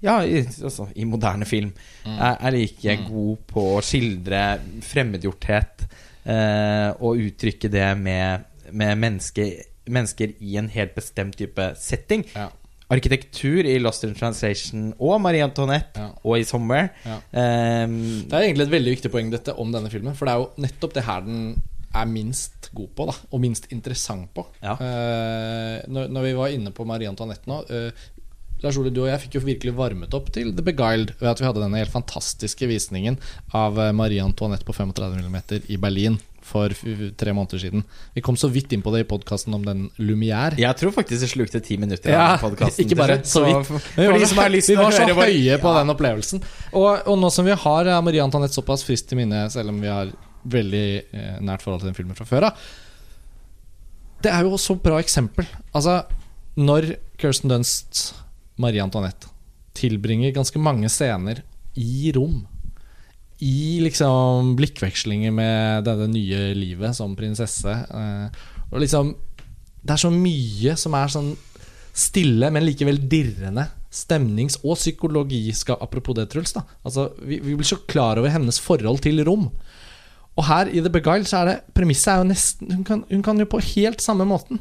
[0.04, 1.72] Ja, i, altså, i moderne film,
[2.08, 4.44] er, er like god på å skildre
[4.88, 5.86] fremmedgjorthet
[6.24, 9.50] eh, og uttrykke det med, med menneske,
[9.90, 12.26] mennesker i en helt bestemt type setting.
[12.36, 12.50] Ja.
[12.90, 16.10] Arkitektur i Lost in Translation og Marie Antoinette Ja.
[16.24, 16.90] og i Somewhere.
[17.06, 17.18] Ja.
[17.86, 20.16] Um, Det er egentlig et veldig viktig poeng dette om denne filmen.
[20.18, 21.44] For det er jo nettopp det her den
[21.96, 24.46] er minst god på, da og minst interessant på.
[24.62, 24.74] Ja.
[24.78, 27.92] Uh, når, når vi var inne på Marie Antoinette nå uh,
[28.62, 31.40] Lars Ole, du og jeg fikk jo virkelig varmet opp til The Beguiled ved at
[31.40, 33.16] vi hadde denne helt fantastiske visningen
[33.56, 35.38] av eh, Marie Antoinette på 35 mm
[35.72, 36.18] i Berlin
[36.50, 37.84] for tre måneder siden.
[38.18, 40.58] Vi kom så vidt inn på det i podkasten om den Lumière.
[40.58, 42.86] jeg tror faktisk det slukte ti minutter Ja, av podkasten.
[42.86, 43.70] ikke bare så vidt.
[43.96, 45.80] Men vi var vi var så høye på Ja.
[45.84, 46.44] den opplevelsen.
[46.74, 49.80] Og, og nå som vi har ja, Marie Antoinette såpass frist i minne, selv om
[49.82, 50.12] vi har
[50.50, 52.56] veldig eh, nært forhold til den filmen fra før av
[54.24, 55.46] Det er jo også et bra eksempel.
[55.76, 56.02] Altså,
[56.60, 58.14] når Kirsten Dunst,
[58.60, 59.28] Marie Antoinette,
[59.80, 61.44] tilbringer ganske mange scener
[61.80, 62.42] i rom
[63.46, 67.72] i liksom blikkvekslinger med dette nye livet som prinsesse.
[67.72, 68.30] eh,
[68.72, 69.16] Og liksom
[69.82, 71.38] Det er så mye som er sånn
[71.96, 75.52] stille, men likevel dirrende stemnings- og psykologi.
[75.56, 76.54] Skal, apropos det, Truls.
[76.54, 79.50] da Altså, vi, vi blir så klar over hennes forhold til rom.
[80.38, 83.24] Og her i The Beguiled så er det premisset er jo nesten hun kan, hun
[83.24, 84.60] kan jo på helt samme måten.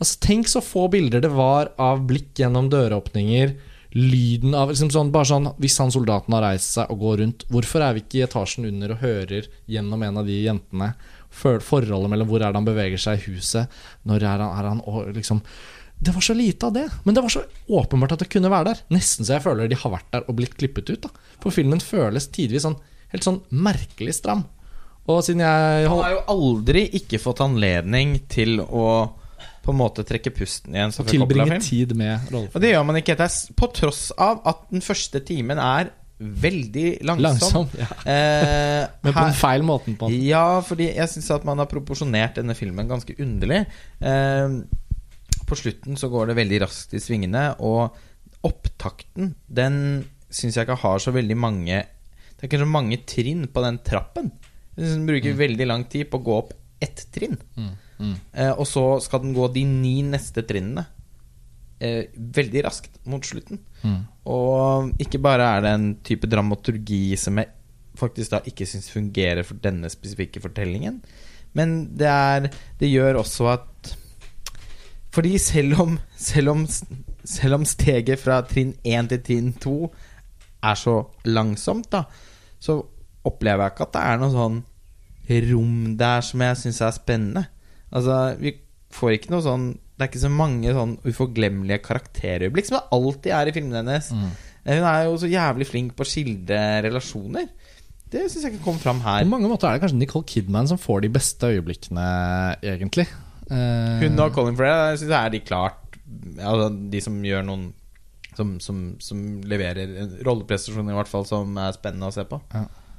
[0.00, 3.54] Altså Tenk så få bilder det var av blikk gjennom døråpninger.
[3.94, 7.44] Lyden av liksom sånn, Bare sånn Hvis han soldaten har reist seg og går rundt,
[7.52, 10.94] hvorfor er vi ikke i etasjen under og hører gjennom en av de jentene
[11.34, 13.70] forholdet mellom hvor er det han beveger seg i huset,
[14.06, 15.40] når er han, er han og liksom
[15.98, 18.72] Det var så lite av det, men det var så åpenbart at det kunne være
[18.72, 18.82] der.
[18.92, 21.06] Nesten så jeg føler de har vært der og blitt klippet ut.
[21.06, 22.76] da For filmen føles tidvis sånn
[23.14, 24.44] helt sånn merkelig stram.
[25.06, 28.86] Og siden jeg Han har jo aldri ikke fått anledning til å
[29.64, 30.94] på en måte trekke pusten igjen.
[31.00, 34.84] Og tilbringe tid med Og det gjør man ikke etter, på tross av at den
[34.84, 37.24] første timen er veldig langsom.
[37.24, 37.68] Langsom.
[37.78, 37.88] Ja.
[38.06, 39.98] Eh, Men på den feil måten.
[39.98, 40.10] på.
[40.14, 43.64] Ja, fordi jeg syns at man har proporsjonert denne filmen ganske underlig.
[44.00, 44.58] Eh,
[45.44, 47.96] på slutten så går det veldig raskt i svingene, og
[48.44, 53.46] opptakten, den syns jeg ikke har så veldig mange Det er ikke så mange trinn
[53.48, 54.32] på den trappen.
[54.76, 57.38] Den bruker veldig lang tid på å gå opp ett trinn.
[57.56, 58.14] Mm, mm.
[58.32, 60.86] Eh, og så skal den gå de ni neste trinnene.
[61.80, 63.58] Eh, veldig raskt mot slutten.
[63.82, 64.00] Mm.
[64.30, 67.50] Og ikke bare er det en type dramaturgi som jeg
[67.98, 71.02] faktisk da ikke syns fungerer for denne spesifikke fortellingen,
[71.54, 72.48] men det er
[72.80, 73.92] Det gjør også at
[75.14, 76.66] Fordi selv om Selv om,
[77.24, 79.94] selv om steget fra trinn 1 til trinn 2
[80.64, 82.04] er så langsomt, da,
[82.58, 82.78] så
[83.24, 84.62] opplever jeg ikke at det er noe sånn
[85.50, 87.42] rom der som jeg syns er spennende.
[87.94, 88.56] Altså, vi
[88.94, 93.36] får ikke noe sånn Det er ikke så mange sånn uforglemmelige karakterøyeblikk som det alltid
[93.36, 94.10] er i filmene hennes.
[94.10, 94.32] Mm.
[94.64, 97.46] Hun er jo så jævlig flink på å skildre relasjoner.
[98.10, 99.22] Det syns jeg ikke kom fram her.
[99.22, 102.04] På mange måter er det kanskje Nicole Kidman som får de beste øyeblikkene,
[102.62, 103.06] egentlig.
[103.50, 104.02] Uh...
[104.02, 105.98] Hun og Colin Farrell syns jeg er de klart
[106.38, 107.66] altså, De som gjør noen
[108.34, 109.92] som, som, som leverer
[110.26, 112.40] rolleprestasjoner, i hvert fall, som er spennende å se på.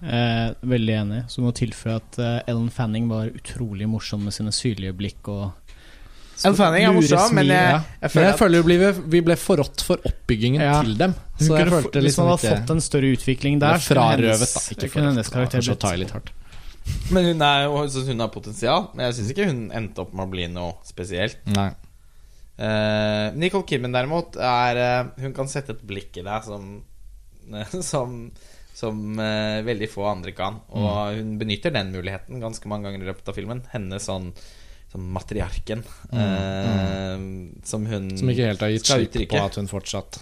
[0.04, 1.22] Eh, veldig enig.
[1.32, 5.52] Så må tilføye at eh, Ellen Fanning var utrolig morsom med sine syrlige blikk og
[6.44, 8.90] Ellen Fanning er morsom, men jeg, jeg, jeg Men føler jeg at føler vi ble,
[9.14, 10.82] vi ble forrådt for oppbyggingen Ja.
[10.84, 11.14] til dem.
[11.40, 14.52] Så jeg følte følte Hvis liksom man hadde fått en større utvikling der så frarøvet,
[14.58, 14.64] da.
[14.76, 15.38] Ikke kunne hennes forrådt.
[15.38, 16.34] karakter Kanskje å ta i blitt- litt hardt.
[17.16, 18.90] Men hun er jo så hun har potensial.
[18.94, 21.40] Men jeg syns ikke hun endte opp med å bli noe spesielt.
[21.56, 21.70] Nei.
[22.60, 26.70] Uh, Nicole Kimmen, derimot er uh, Hun kan sette et blikk i deg som
[27.84, 28.14] som,
[28.76, 30.60] som eh, veldig få andre kan.
[30.76, 31.18] Og Mm.
[31.18, 33.64] hun benytter den muligheten ganske mange ganger i løpet av filmen.
[33.72, 34.34] Henne sånn
[34.92, 35.84] som matriarken.
[36.14, 37.18] eh,
[37.66, 38.18] Som hun Mm.
[38.20, 40.20] Som ikke helt har gitt slipp på at hun fortsatt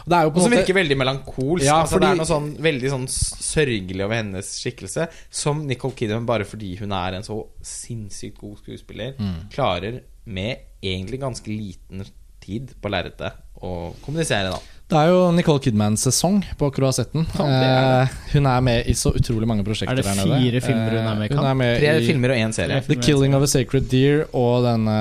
[0.00, 1.64] Og Det er jo på Og som måte virker veldig melankolsk.
[1.66, 5.08] Ja, altså, Det er noe sånn veldig sånn sørgelig over hennes skikkelse.
[5.30, 9.50] Som Nicole Kidman, bare fordi hun er en så sinnssykt god skuespiller, Mm.
[9.50, 12.06] klarer med egentlig ganske liten
[12.40, 14.58] tid på lerretet å kommunisere, da.
[14.90, 17.22] Det er jo Nicole Kidmans sesong på Croisetten.
[17.38, 20.38] Ja, er Eh, hun er med i så utrolig mange prosjekter Er det der nede.
[20.40, 22.52] fire filmer hun er med i, Eh, Hun er med Tre i filmer og én
[22.52, 22.80] serie.
[22.88, 24.96] The Killing of a Sacred Deer og denne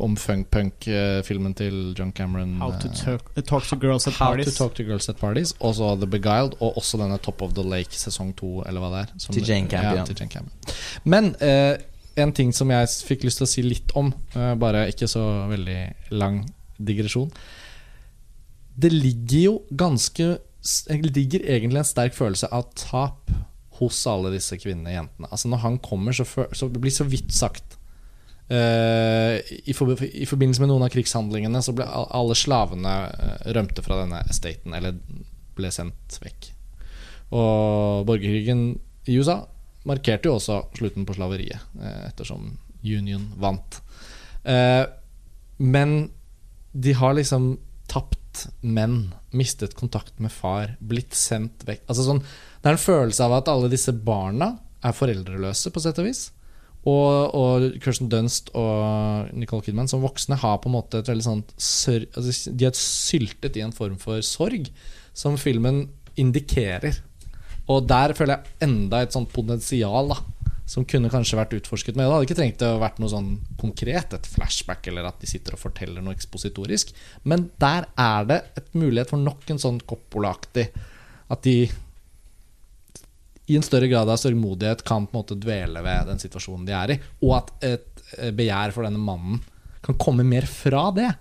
[0.00, 2.58] om funk-punk-filmen til John Cameron.
[2.60, 4.54] How to eh, talk, talk to girls at How parties.
[4.54, 7.54] to Talk to Girls at Parties, og så The Beguiled, og også denne Top of
[7.54, 9.12] the Lake sesong to, eller hva det er.
[9.18, 9.96] som- Til Jane Campion.
[9.96, 10.52] Ja, til Jane Campion.
[11.04, 11.76] Men eh,
[12.16, 15.48] en ting som jeg fikk lyst til å si litt om, eh, bare ikke så
[15.48, 16.44] veldig lang
[16.82, 17.30] digresjon
[18.76, 20.36] Det ligger jo ganske
[20.88, 23.30] Det ligger egentlig en sterk følelse av tap
[23.78, 25.28] hos alle disse kvinnene og jentene.
[25.30, 27.76] Altså Når han kommer, så, for, så blir så vidt sagt
[28.50, 33.84] uh, i, for, I forbindelse med noen av krigshandlingene så ble alle slavene eh, rømte
[33.84, 34.96] fra denne estaten, eller
[35.56, 36.50] ble sendt vekk.
[37.36, 38.64] Og borgerkrigen
[39.06, 39.42] i USA
[39.86, 42.54] markerte jo også slutten på slaveriet, eh, ettersom
[42.86, 43.80] Union vant.
[45.58, 45.94] Men
[46.72, 47.56] de har liksom
[47.90, 48.20] tapt
[48.60, 51.84] menn, mistet kontakt med far, blitt sendt vekk.
[51.86, 52.22] Altså sånn,
[52.62, 56.26] det er en følelse av at alle disse barna er foreldreløse, på sett og vis.
[56.86, 61.24] Og, og Kirsten Dunst og Nicole Kidman som voksne har på en måte et veldig
[61.24, 64.68] sånt altså De er syltet i en form for sorg
[65.16, 65.88] som filmen
[66.20, 67.00] indikerer.
[67.72, 70.20] Og der føler jeg enda et sånt potensial da
[70.66, 72.08] som kunne kanskje vært utforsket med.
[72.08, 75.54] Det hadde ikke trengt å vært noe sånn konkret, et flashback, eller at de sitter
[75.54, 76.90] og forteller noe ekspositorisk.
[77.22, 80.68] Men der er det et mulighet for nok en sånn Coppola-aktig
[81.30, 81.68] At de
[83.46, 86.74] i en større grad av sørgmodighet kan på en måte dvele ved den situasjonen de
[86.74, 86.98] er i.
[87.22, 89.38] Og at et eh, begjær for denne mannen
[89.86, 91.12] kan komme mer fra det.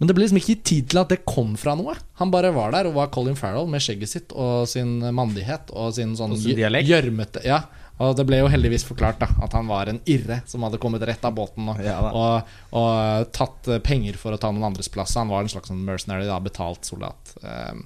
[0.00, 1.92] Men det ble liksom ikke tid til at det kom fra noe.
[2.16, 5.92] Han bare var der og var Colin Farrell med skjegget sitt og sin mandighet og
[5.98, 7.66] sin sånn gjørmete Ja,
[8.00, 11.02] og det ble jo heldigvis forklart da at han var en irre som hadde kommet
[11.04, 12.48] rett av båten og, Ja og,
[12.80, 15.18] og tatt eh, penger for å ta noen andres plass.
[15.20, 17.34] Han var en slags sånn mercenary, da, betalt soldat.
[17.44, 17.84] Um,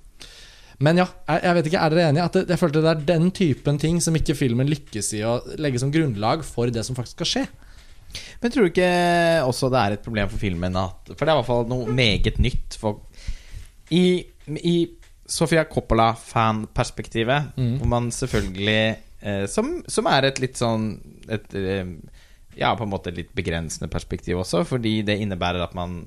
[0.85, 2.25] men ja, jeg, vet ikke, er dere enige?
[2.29, 5.37] At det, jeg følte det er den typen ting som ikke filmen lykkes i å
[5.63, 7.45] legge som grunnlag for det som faktisk skal skje.
[8.43, 8.89] Men tror du ikke
[9.47, 11.95] også det er et problem for filmen at For det er i hvert fall noe
[11.95, 12.77] meget nytt.
[12.79, 13.01] For
[13.95, 14.23] I,
[14.63, 14.77] i
[15.27, 17.79] Sofia Coppola-fanperspektivet, Mm.
[17.79, 20.93] hvor man selvfølgelig eh, som, som er et litt sånn
[21.33, 21.89] et, eh,
[22.55, 26.05] Ja, på en måte litt begrensende perspektiv også, fordi det innebærer at man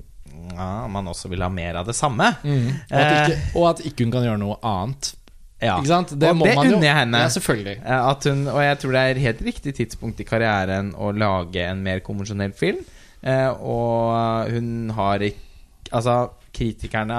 [0.54, 2.30] ja, man også vil ha mer av det samme.
[2.44, 5.10] Og, at ikke, og at ikke hun kan gjøre noe annet.
[5.58, 5.78] Ja.
[5.80, 6.12] Ikke sant?
[6.14, 7.20] og det unner jeg henne.
[7.24, 7.76] Ja, selvfølgelig.
[7.82, 11.64] Eh, At hun, og jeg tror det er helt riktig tidspunkt i karrieren å lage
[11.66, 12.84] en mer konvensjonell film.
[13.26, 15.44] Eh, og hun har ikke
[15.88, 17.16] Altså, kritikerne,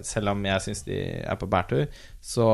[0.00, 1.82] selv om jeg syns de er på bærtur,
[2.24, 2.46] så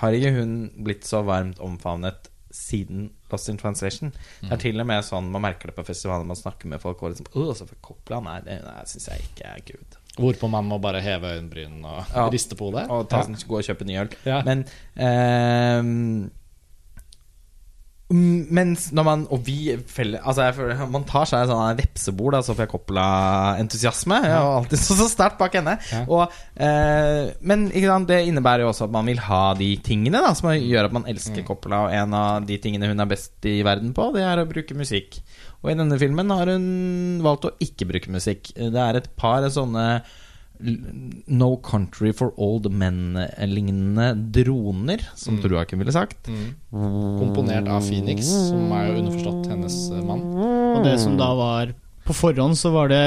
[0.00, 4.12] har ikke hun blitt så varmt omfavnet siden Lost in Translation.
[4.44, 7.02] Det er til og med sånn man merker det på festivaler man snakker med folk
[7.02, 9.98] og liksom Å, så for Copland er det Nei, syns jeg ikke er good.
[10.14, 12.28] Hvorpå man må bare heve øyenbrynene og Ja.
[12.30, 12.84] riste på det.
[12.94, 13.34] Og ta, Ja.
[13.48, 14.08] gå og kjøpe ny øl.
[14.24, 14.42] Ja.
[14.46, 14.64] Men
[15.84, 16.30] mm,
[18.12, 20.74] mens når man Og vi felle, Altså føler
[21.08, 24.18] tar seg sånn vepsebol får jeg Coppola-entusiasme.
[24.26, 25.78] Jeg har alltid så, så sterkt bak henne.
[25.88, 26.02] Ja.
[26.12, 30.34] Og, eh, men sant, det innebærer jo også at man vil ha de tingene da
[30.36, 31.46] som gjør at man elsker Mm.
[31.48, 31.78] Coppola.
[31.86, 34.76] Og en av de tingene hun er best i verden på, det er å bruke
[34.76, 35.18] musikk.
[35.64, 36.68] Og i denne filmen har hun
[37.24, 38.52] valgt å ikke bruke musikk.
[38.54, 40.04] Det er et par sånne
[40.64, 45.42] No Country for Old Men-lignende droner, som Mm.
[45.66, 46.28] ikke ville sagt.
[46.72, 50.22] Komponert av Phoenix, som er jo underforstått hennes eh, mann.
[50.76, 53.02] Og det som da var På forhånd så var det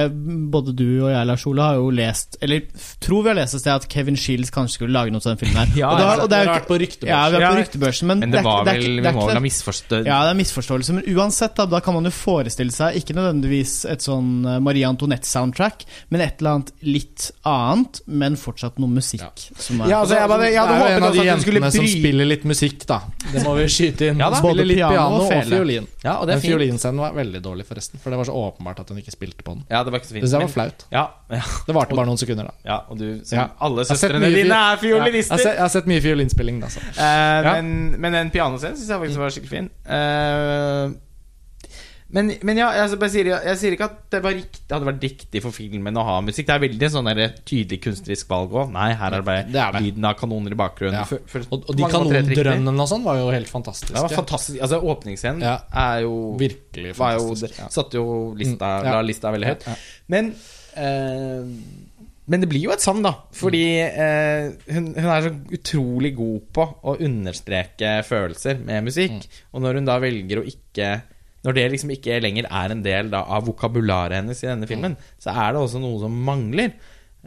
[0.51, 2.63] Både du og jeg, Lars Ole, har jo lest Eller
[3.03, 5.41] tror vi har lest et sted at Kevin Shields kanskje skulle lage noe til den
[5.41, 5.73] filmen her.
[5.81, 7.11] Ja, og, da, og det er har vært på ryktebørsen.
[7.13, 9.37] Ja, vi er på ryktebørsen, men, Men det er var vel Vi må vel ha
[9.37, 12.97] det- misforstått Ja, det er misforståelse, men uansett, da, da kan man jo forestille seg
[13.01, 18.79] ikke nødvendigvis et sånn eh, Marie Antoinette-soundtrack, men et eller annet litt annet, men fortsatt
[18.81, 19.31] noe musikk Ja.
[19.61, 21.29] som er Ja, altså, jeg, bare, jeg hadde det er jo håpet en av de
[21.29, 22.99] at du skulle jentene som spiller litt musikk, da.
[23.33, 24.21] Det må vi skyte inn.
[24.25, 24.41] Ja da.
[24.43, 25.87] Både litt piano piano og og fiolin.
[26.03, 26.53] Ja, og det er fint.
[26.53, 27.99] fiolinscenen var veldig dårlig, forresten.
[28.01, 29.63] For det var så åpenbart at hun ikke spilte på den.
[29.69, 30.29] Ja, det var ikke så Det fint.
[30.29, 30.85] synes jeg var flaut.
[30.91, 32.53] Ja, ja, Det varte bare noen sekunder, da.
[32.65, 33.47] ja, og du som Ja.
[33.59, 35.37] Alle Jeg har sett søstrene mye dine fi- er jeg, har fiolinister!
[35.37, 36.67] sett, jeg har sett mye fiolinspilling, da.
[36.73, 36.79] Så.
[36.97, 39.69] Eh, men, men den pianoscenen syns jeg faktisk var skikkelig fin.
[39.87, 40.95] Eh,
[42.09, 45.01] Men, men ja, jeg, jeg, sier, jeg sier ikke at det, var rikt, hadde vært
[45.03, 46.45] riktig for filmen å ha musikk.
[46.47, 48.69] Det er veldig sånn der, tydelig kunstnerisk valg òg.
[48.71, 49.81] Nei, her er det bare Det er det.
[49.83, 50.95] lyden av kanoner i bakgrunnen.
[51.01, 51.03] Ja.
[51.09, 51.91] For- for- Og, og de riktig.
[51.97, 53.91] kanondrønnene og sånn var jo helt fantastiske.
[53.93, 54.61] Det var fantastisk.
[54.63, 55.57] Altså, åpningsscenen Ja.
[55.73, 57.71] er jo Virkelig var jo, fantastisk.
[57.75, 58.07] Satte jo
[58.39, 58.91] lista, Mm, ja.
[58.95, 59.67] la lista veldig høyt.
[59.67, 59.77] Ja, ja.
[60.07, 60.31] Men
[60.75, 61.43] eh,
[62.29, 63.13] Men det blir jo et savn, da.
[63.31, 69.11] Fordi eh, hun, hun er så utrolig god på å understreke følelser med musikk.
[69.11, 69.37] Mm.
[69.53, 70.89] Og når hun da velger å ikke
[71.47, 74.97] Når det liksom ikke lenger er en del da, av vokabularet hennes i denne filmen,
[75.23, 76.73] så er det også noe som mangler.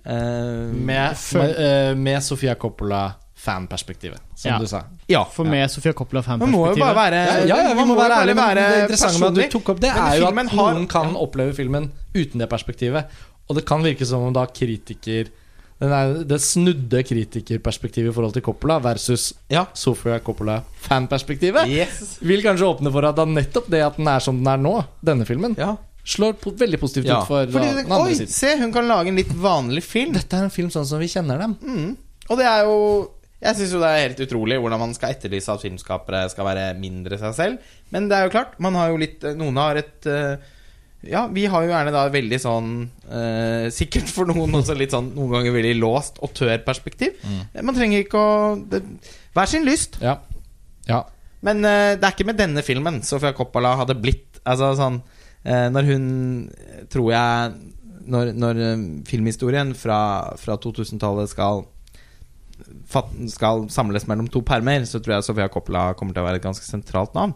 [0.04, 4.58] Uh, Med, føl- uh, med Sofia Coppola-fanperspektivet, som Ja.
[4.58, 4.82] du sa.
[5.08, 5.24] ja.
[5.24, 8.20] For med Sofia Coppola Man må jo bare være Ja, ja, ja, man må være
[8.22, 10.86] ærlig, være det interessante med at du tok opp det, er jo at noen har-
[10.86, 13.04] kan oppleve filmen uten det perspektivet.
[13.48, 15.28] Og det kan virke som om da kritiker
[15.88, 19.64] er, Det snudde kritikerperspektivet i forhold til Coppola versus Ja.
[19.72, 22.18] Sofia Coppola-fanperspektivet Yes.
[22.20, 24.84] vil kanskje åpne for at da nettopp det at den er som den er nå,
[25.04, 25.76] denne filmen, Ja.
[26.04, 27.20] slår po veldig positivt Ja.
[27.22, 28.28] ut for da, den andre oi, siden.
[28.28, 30.12] se, hun kan lage en litt vanlig film.
[30.12, 31.54] Dette er en film sånn som vi kjenner dem.
[31.62, 31.96] Mm.
[32.30, 33.10] Og det er jo
[33.42, 36.78] Jeg syns jo det er helt utrolig hvordan man skal etterlyse at filmskapere skal være
[36.78, 37.58] mindre seg selv.
[37.90, 40.36] Men det er jo klart, man har jo litt Noen har et eh,
[41.06, 42.72] Ja, vi har jo gjerne da veldig sånn
[43.08, 47.16] eh, Sikkert for noen også litt sånn noen ganger veldig låst og tør perspektiv.
[47.56, 48.34] Man trenger ikke å
[48.68, 48.82] det,
[49.32, 49.96] Hver sin lyst.
[50.04, 50.18] Ja.
[50.90, 51.04] ja.
[51.40, 55.00] Men eh, det er ikke med denne filmen Sofia Coppola hadde blitt Altså sånn
[55.44, 56.06] eh, Når hun
[56.92, 57.54] Tror jeg
[58.12, 60.00] Når, når eh, filmhistorien fra,
[60.40, 61.64] fra 2000-tallet skal
[63.30, 66.46] Skal samles mellom to permer, så tror jeg Sofia Coppola kommer til å være et
[66.46, 67.34] ganske sentralt navn.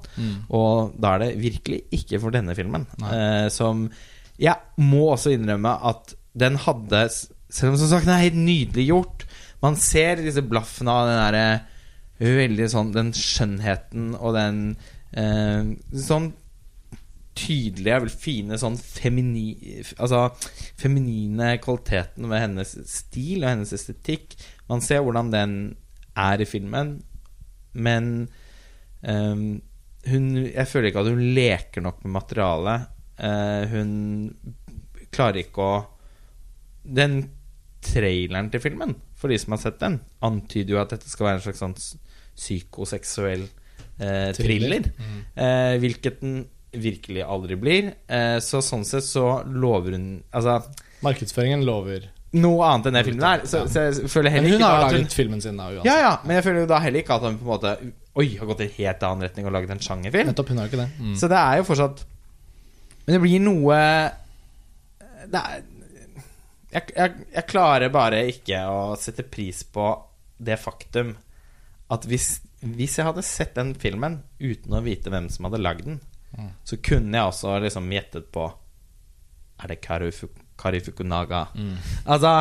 [0.51, 2.87] Og da er det virkelig ikke for denne filmen.
[3.11, 3.89] Eh, som
[4.41, 7.09] Jeg må også innrømme at den hadde
[7.49, 9.27] Selv om som sagt den er helt nydelig gjort
[9.63, 11.45] Man ser disse blaffene av den derre
[12.19, 14.59] Veldig sånn Den skjønnheten og den
[15.15, 16.33] eh, Sånn
[17.35, 20.29] tydelige, vel fine sånn femini, altså,
[20.81, 24.37] feminine kvaliteten ved hennes stil og hennes estetikk.
[24.71, 25.57] Man ser hvordan den
[26.19, 26.97] er i filmen,
[27.75, 28.11] men
[29.03, 29.63] um,
[30.05, 32.91] hun Jeg føler ikke at hun leker nok med materialet.
[33.19, 33.91] Uh, hun
[35.15, 35.75] klarer ikke å
[36.85, 37.23] Den
[37.85, 41.41] traileren til filmen, for de som har sett den, antyder jo at dette skal være
[41.41, 41.77] en slags sånn
[42.35, 44.89] psykoseksuell uh, thriller.
[45.37, 46.45] Eh, hvilket den
[46.81, 47.93] virkelig aldri blir.
[48.09, 50.61] Eh, så sånn sett så lover hun Altså
[51.05, 52.07] Markedsføringen lover.
[52.35, 53.43] noe annet enn det filmen er.
[53.47, 55.87] Så, så jeg føler Men heller hun ikke har hun laget filmen sin da, uansett.
[55.91, 57.75] ja, ja, men jeg føler jo da heller ikke at hun på en måte
[58.15, 60.29] Oi, har gått i en helt annen retning og laget en sjangerfilm.
[60.31, 60.89] Nettopp, hun har ikke det.
[61.03, 61.15] Mm.
[61.19, 62.05] Så det er jo fortsatt
[63.05, 63.79] Men det blir noe
[65.31, 65.63] Det er
[66.75, 69.85] jeg, jeg, jeg klarer bare ikke å sette pris på
[70.43, 71.13] det faktum
[71.95, 75.85] at hvis, hvis jeg hadde sett den filmen uten å vite hvem som hadde lagd
[75.87, 76.01] den,
[76.65, 78.45] så kunne jeg også liksom gjettet på
[79.63, 79.81] Er det
[80.59, 81.45] Karifukunaga?
[81.55, 81.77] Mm.
[82.07, 82.33] Altså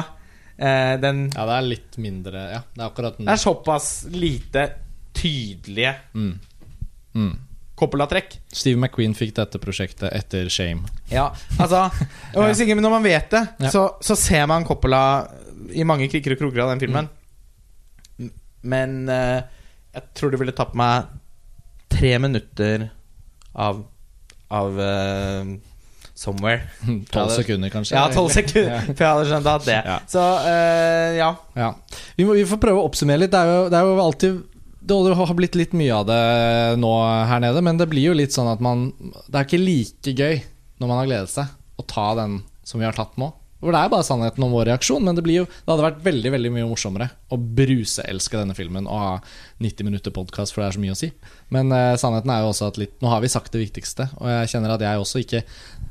[0.57, 3.25] eh, Den Ja, det er litt mindre Ja, det er akkurat den.
[3.27, 4.65] det er såpass lite
[5.13, 6.39] tydelige Mm.
[7.13, 7.33] Mm.
[7.77, 8.35] Coppola-trekk.
[8.53, 10.87] Steve McQueen fikk dette prosjektet etter Shame.
[11.09, 11.27] Ja,
[11.59, 11.83] altså
[12.33, 12.47] ja.
[12.53, 13.69] ikke, Når man vet det, Ja.
[13.73, 15.27] så, så ser man Coppola
[15.73, 17.09] i mange kriker og kroker av den filmen.
[18.19, 18.31] Mm.
[18.63, 19.41] Men eh,
[19.93, 21.09] jeg tror det ville tatt meg
[21.93, 22.87] tre minutter
[23.55, 23.83] av
[24.53, 25.53] Av uh,
[26.13, 26.61] Somewhere.
[27.13, 27.95] Tolv sekunder, kanskje.
[27.97, 28.81] Ja, tolv sekunder, Ja.
[28.85, 29.77] for jeg hadde skjønt at det.
[29.81, 29.95] Ja.
[30.07, 31.29] Så uh, ja.
[31.57, 31.69] Ja.
[32.19, 33.33] Vi, må, vi får prøve å oppsummere litt.
[33.33, 34.41] Det er jo, det er jo alltid
[34.83, 36.21] Det har blitt litt mye av det
[36.81, 36.91] nå
[37.31, 40.41] her nede, men det blir jo litt sånn at man Det er ikke like gøy
[40.81, 43.29] når man har gledet seg, å ta den som vi har tatt nå.
[43.63, 46.01] For Det er bare sannheten om vår reaksjon, men det, blir jo, det hadde vært
[46.03, 49.13] veldig veldig mye morsommere å bruseelske denne filmen og ha
[49.63, 51.07] 90 minutter podkast, for det er så mye å si.
[51.53, 54.27] Men uh, sannheten er jo også at litt, nå har vi sagt det viktigste, og
[54.31, 55.43] jeg kjenner at jeg også ikke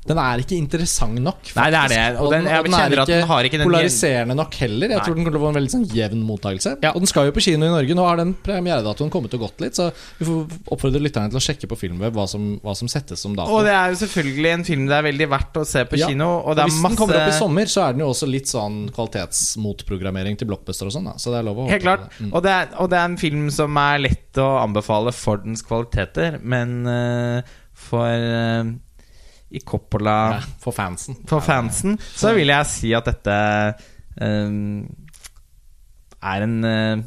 [0.03, 1.53] Den er ikke interessant nok.
[1.55, 2.23] Nei, det er det, faktisk.
[2.25, 4.89] og den- er kjenner at den har ikke den- polariserende nok heller.
[4.91, 5.05] Jeg Nei.
[5.07, 6.73] tror den kommer til å få en veldig sånn jevn mottakelse.
[6.83, 6.91] Ja.
[6.91, 7.95] Og den skal jo på kino i Norge.
[7.95, 11.45] Nå har den premieredatoen kommet og gått litt, så vi får oppfordre lytterne til å
[11.47, 13.55] sjekke på Filmweb hva som, hva som settes som dato.
[13.55, 16.09] Og det er jo selvfølgelig en film det er veldig verdt å se på Ja.
[16.11, 16.31] kino.
[16.51, 18.51] Og er Hvis masse den kommer opp i sommer, så er den jo også litt
[18.51, 21.09] sånn kvalitetsmotprogrammering til blockbuster og sånn.
[21.21, 22.09] Så det er lov å håpe Helt klart.
[22.09, 22.27] det.
[22.27, 22.33] Mm.
[22.35, 25.65] Og, det er, og det er en film som er lett å anbefale for dens
[25.69, 27.55] kvaliteter, men eh,
[27.87, 28.73] for eh,
[29.53, 31.21] I Coppola Ja, for fansen.
[31.29, 33.39] For fansen så vil jeg si at dette
[34.17, 34.47] eh,
[36.23, 37.03] er en eh,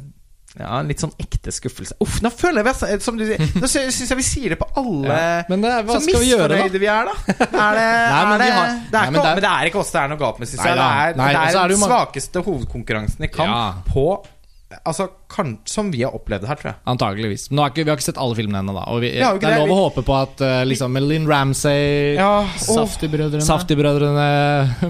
[0.56, 1.98] ja, en litt sånn ekte skuffelse.
[2.00, 4.68] Uff, nå føler jeg vi Som du sier Nå syns jeg vi sier det på
[4.80, 5.42] alle Ja.
[5.50, 6.68] Men det, er- hva skal vi gjøre, da?
[6.72, 7.16] vi er, da.
[7.66, 9.50] Er det, Nei, men er det, har- det, er Nei, ikke, det er- men det
[9.50, 10.78] er ikke oss det er noe galt med, syns jeg.
[10.80, 13.66] Det er, Nei, det er det den svakeste hovedkonkurransen i kamp Ja.
[13.90, 14.06] på
[14.82, 16.78] Altså, kan, som vi har opplevd det her, tror jeg.
[16.90, 17.44] Antakeligvis.
[17.50, 18.86] Men nå har ikke, vi har ikke sett alle filmene ennå, da.
[18.90, 22.32] Og vi, ja, det er lov å håpe på at uh, liksom Linn Ramsay, Ja,
[22.64, 23.46] Saftig-brødrene.
[23.46, 24.26] Saftig-brødrene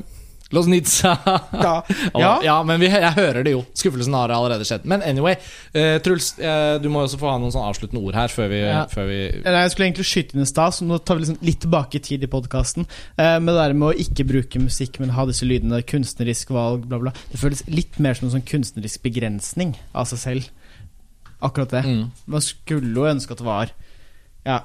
[0.55, 1.17] Los ja,
[2.15, 2.31] ja.
[2.45, 3.65] ja, men vi, jeg hører det jo.
[3.75, 4.85] Skuffelsen har allerede skjedd.
[4.87, 5.35] Men anyway,
[5.75, 8.61] uh, Truls, uh, du må også få ha noen sånn avsluttende ord her før vi,
[8.63, 8.85] Ja.
[8.91, 11.59] før vi Jeg skulle egentlig skyte inn i stad, så nå tar vi liksom litt
[11.65, 12.87] tilbake i tid i podkasten.
[13.19, 16.87] Uh, med det der med å ikke bruke musikk, men ha disse lydene, kunstnerisk valg,
[16.87, 17.15] bla, bla.
[17.33, 20.49] Det føles litt mer som en sånn kunstnerisk begrensning av seg selv.
[21.43, 21.83] Akkurat det.
[21.85, 22.07] mm.
[22.31, 23.75] Man skulle jo ønske at det var
[24.47, 24.61] Ja.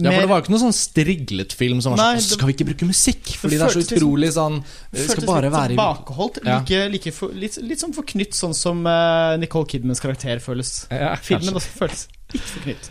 [0.00, 2.38] Ja, for Det var jo ikke noe sånn striglet film som var Nei, sånn det-
[2.38, 3.32] Skal vi ikke bruke musikk?
[3.42, 4.56] Fordi det er så utrolig sånn
[4.90, 6.38] Det skal bare være i tilbakeholdt.
[6.46, 6.58] Ja.
[6.60, 10.86] Like, like for, litt, litt sånn forknytt, sånn som uh, Nicole Kidmans karakter føles.
[10.90, 12.88] ja, Filmen også føles ikke forknytt.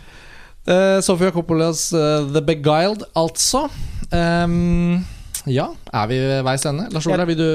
[0.62, 3.64] Uh, Sofia Coppolas uh, The Beguiled, altså.
[4.12, 5.02] Um,
[5.50, 6.86] ja, er vi ved veis ende?
[6.94, 7.48] Lars Ola, vil du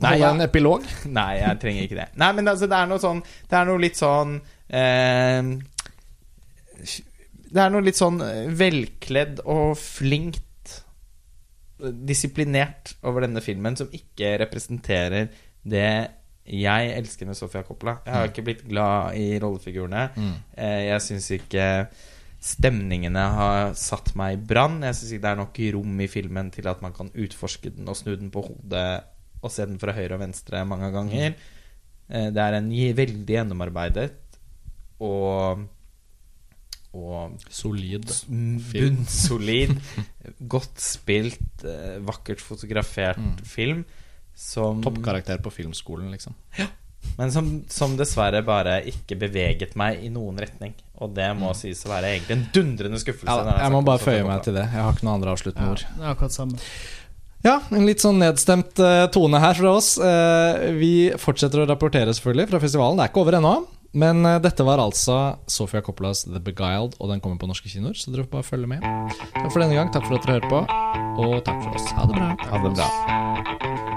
[0.00, 0.30] Nei, holde ja.
[0.32, 0.86] en epilog?
[1.12, 2.08] Nei, jeg trenger ikke det.
[2.16, 3.20] Nei, men altså, det er noe sånn
[3.50, 4.38] Det er noe litt sånn
[4.72, 5.42] eh,
[7.54, 10.74] Det er noe litt sånn eh, velkledd og flinkt
[11.80, 15.30] eh, Disiplinert over denne filmen, som ikke representerer
[15.64, 15.88] det
[16.44, 18.00] jeg elsker med Sofia Coppola.
[18.04, 20.02] Jeg har ikke blitt glad i rollefigurene.
[20.12, 20.34] Mm.
[20.60, 21.68] Jeg syns ikke
[22.44, 24.82] stemningene har satt meg i brann.
[24.84, 27.88] Jeg syns ikke det er nok rom i filmen til at man kan utforske den
[27.88, 28.88] og snu den på hodet
[29.44, 31.32] og se den fra høyre og venstre mange ganger.
[32.08, 32.68] Eh, Det er en
[33.00, 34.10] veldig gjennomarbeidet
[35.00, 35.64] og
[36.94, 38.06] og Solid.
[38.72, 39.74] bunnsolid,
[40.54, 43.36] godt spilt, eh, vakkert fotografert Mm.
[43.44, 43.84] film
[44.34, 46.34] som Toppkarakter på filmskolen, liksom.
[46.58, 46.66] Ja.
[47.18, 50.72] men som, som dessverre bare ikke beveget meg i noen retning.
[51.04, 53.28] Og det må sies å være egentlig en dundrende skuffelse.
[53.44, 54.64] Ja, jeg må bare føye meg til det.
[54.72, 55.84] Jeg har ikke noen andre avsluttende Ja, ord.
[55.98, 56.58] det er akkurat samme.
[57.44, 59.98] Ja, en litt sånn nedstemt eh, tone her fra oss.
[60.00, 62.96] Eh, vi fortsetter å rapportere selvfølgelig fra festivalen.
[62.96, 63.54] Det er ikke over ennå.
[63.94, 67.94] Men eh, dette var altså Sofia Coppolas The Beguiled, og den kommer på norske kinoer,
[67.94, 68.86] så dere får bare følge med.
[69.36, 70.62] Takk for denne gang, takk for at dere hører på,
[71.24, 71.90] og takk for oss.
[71.94, 72.32] Ha det bra.
[72.50, 73.93] Ha det bra.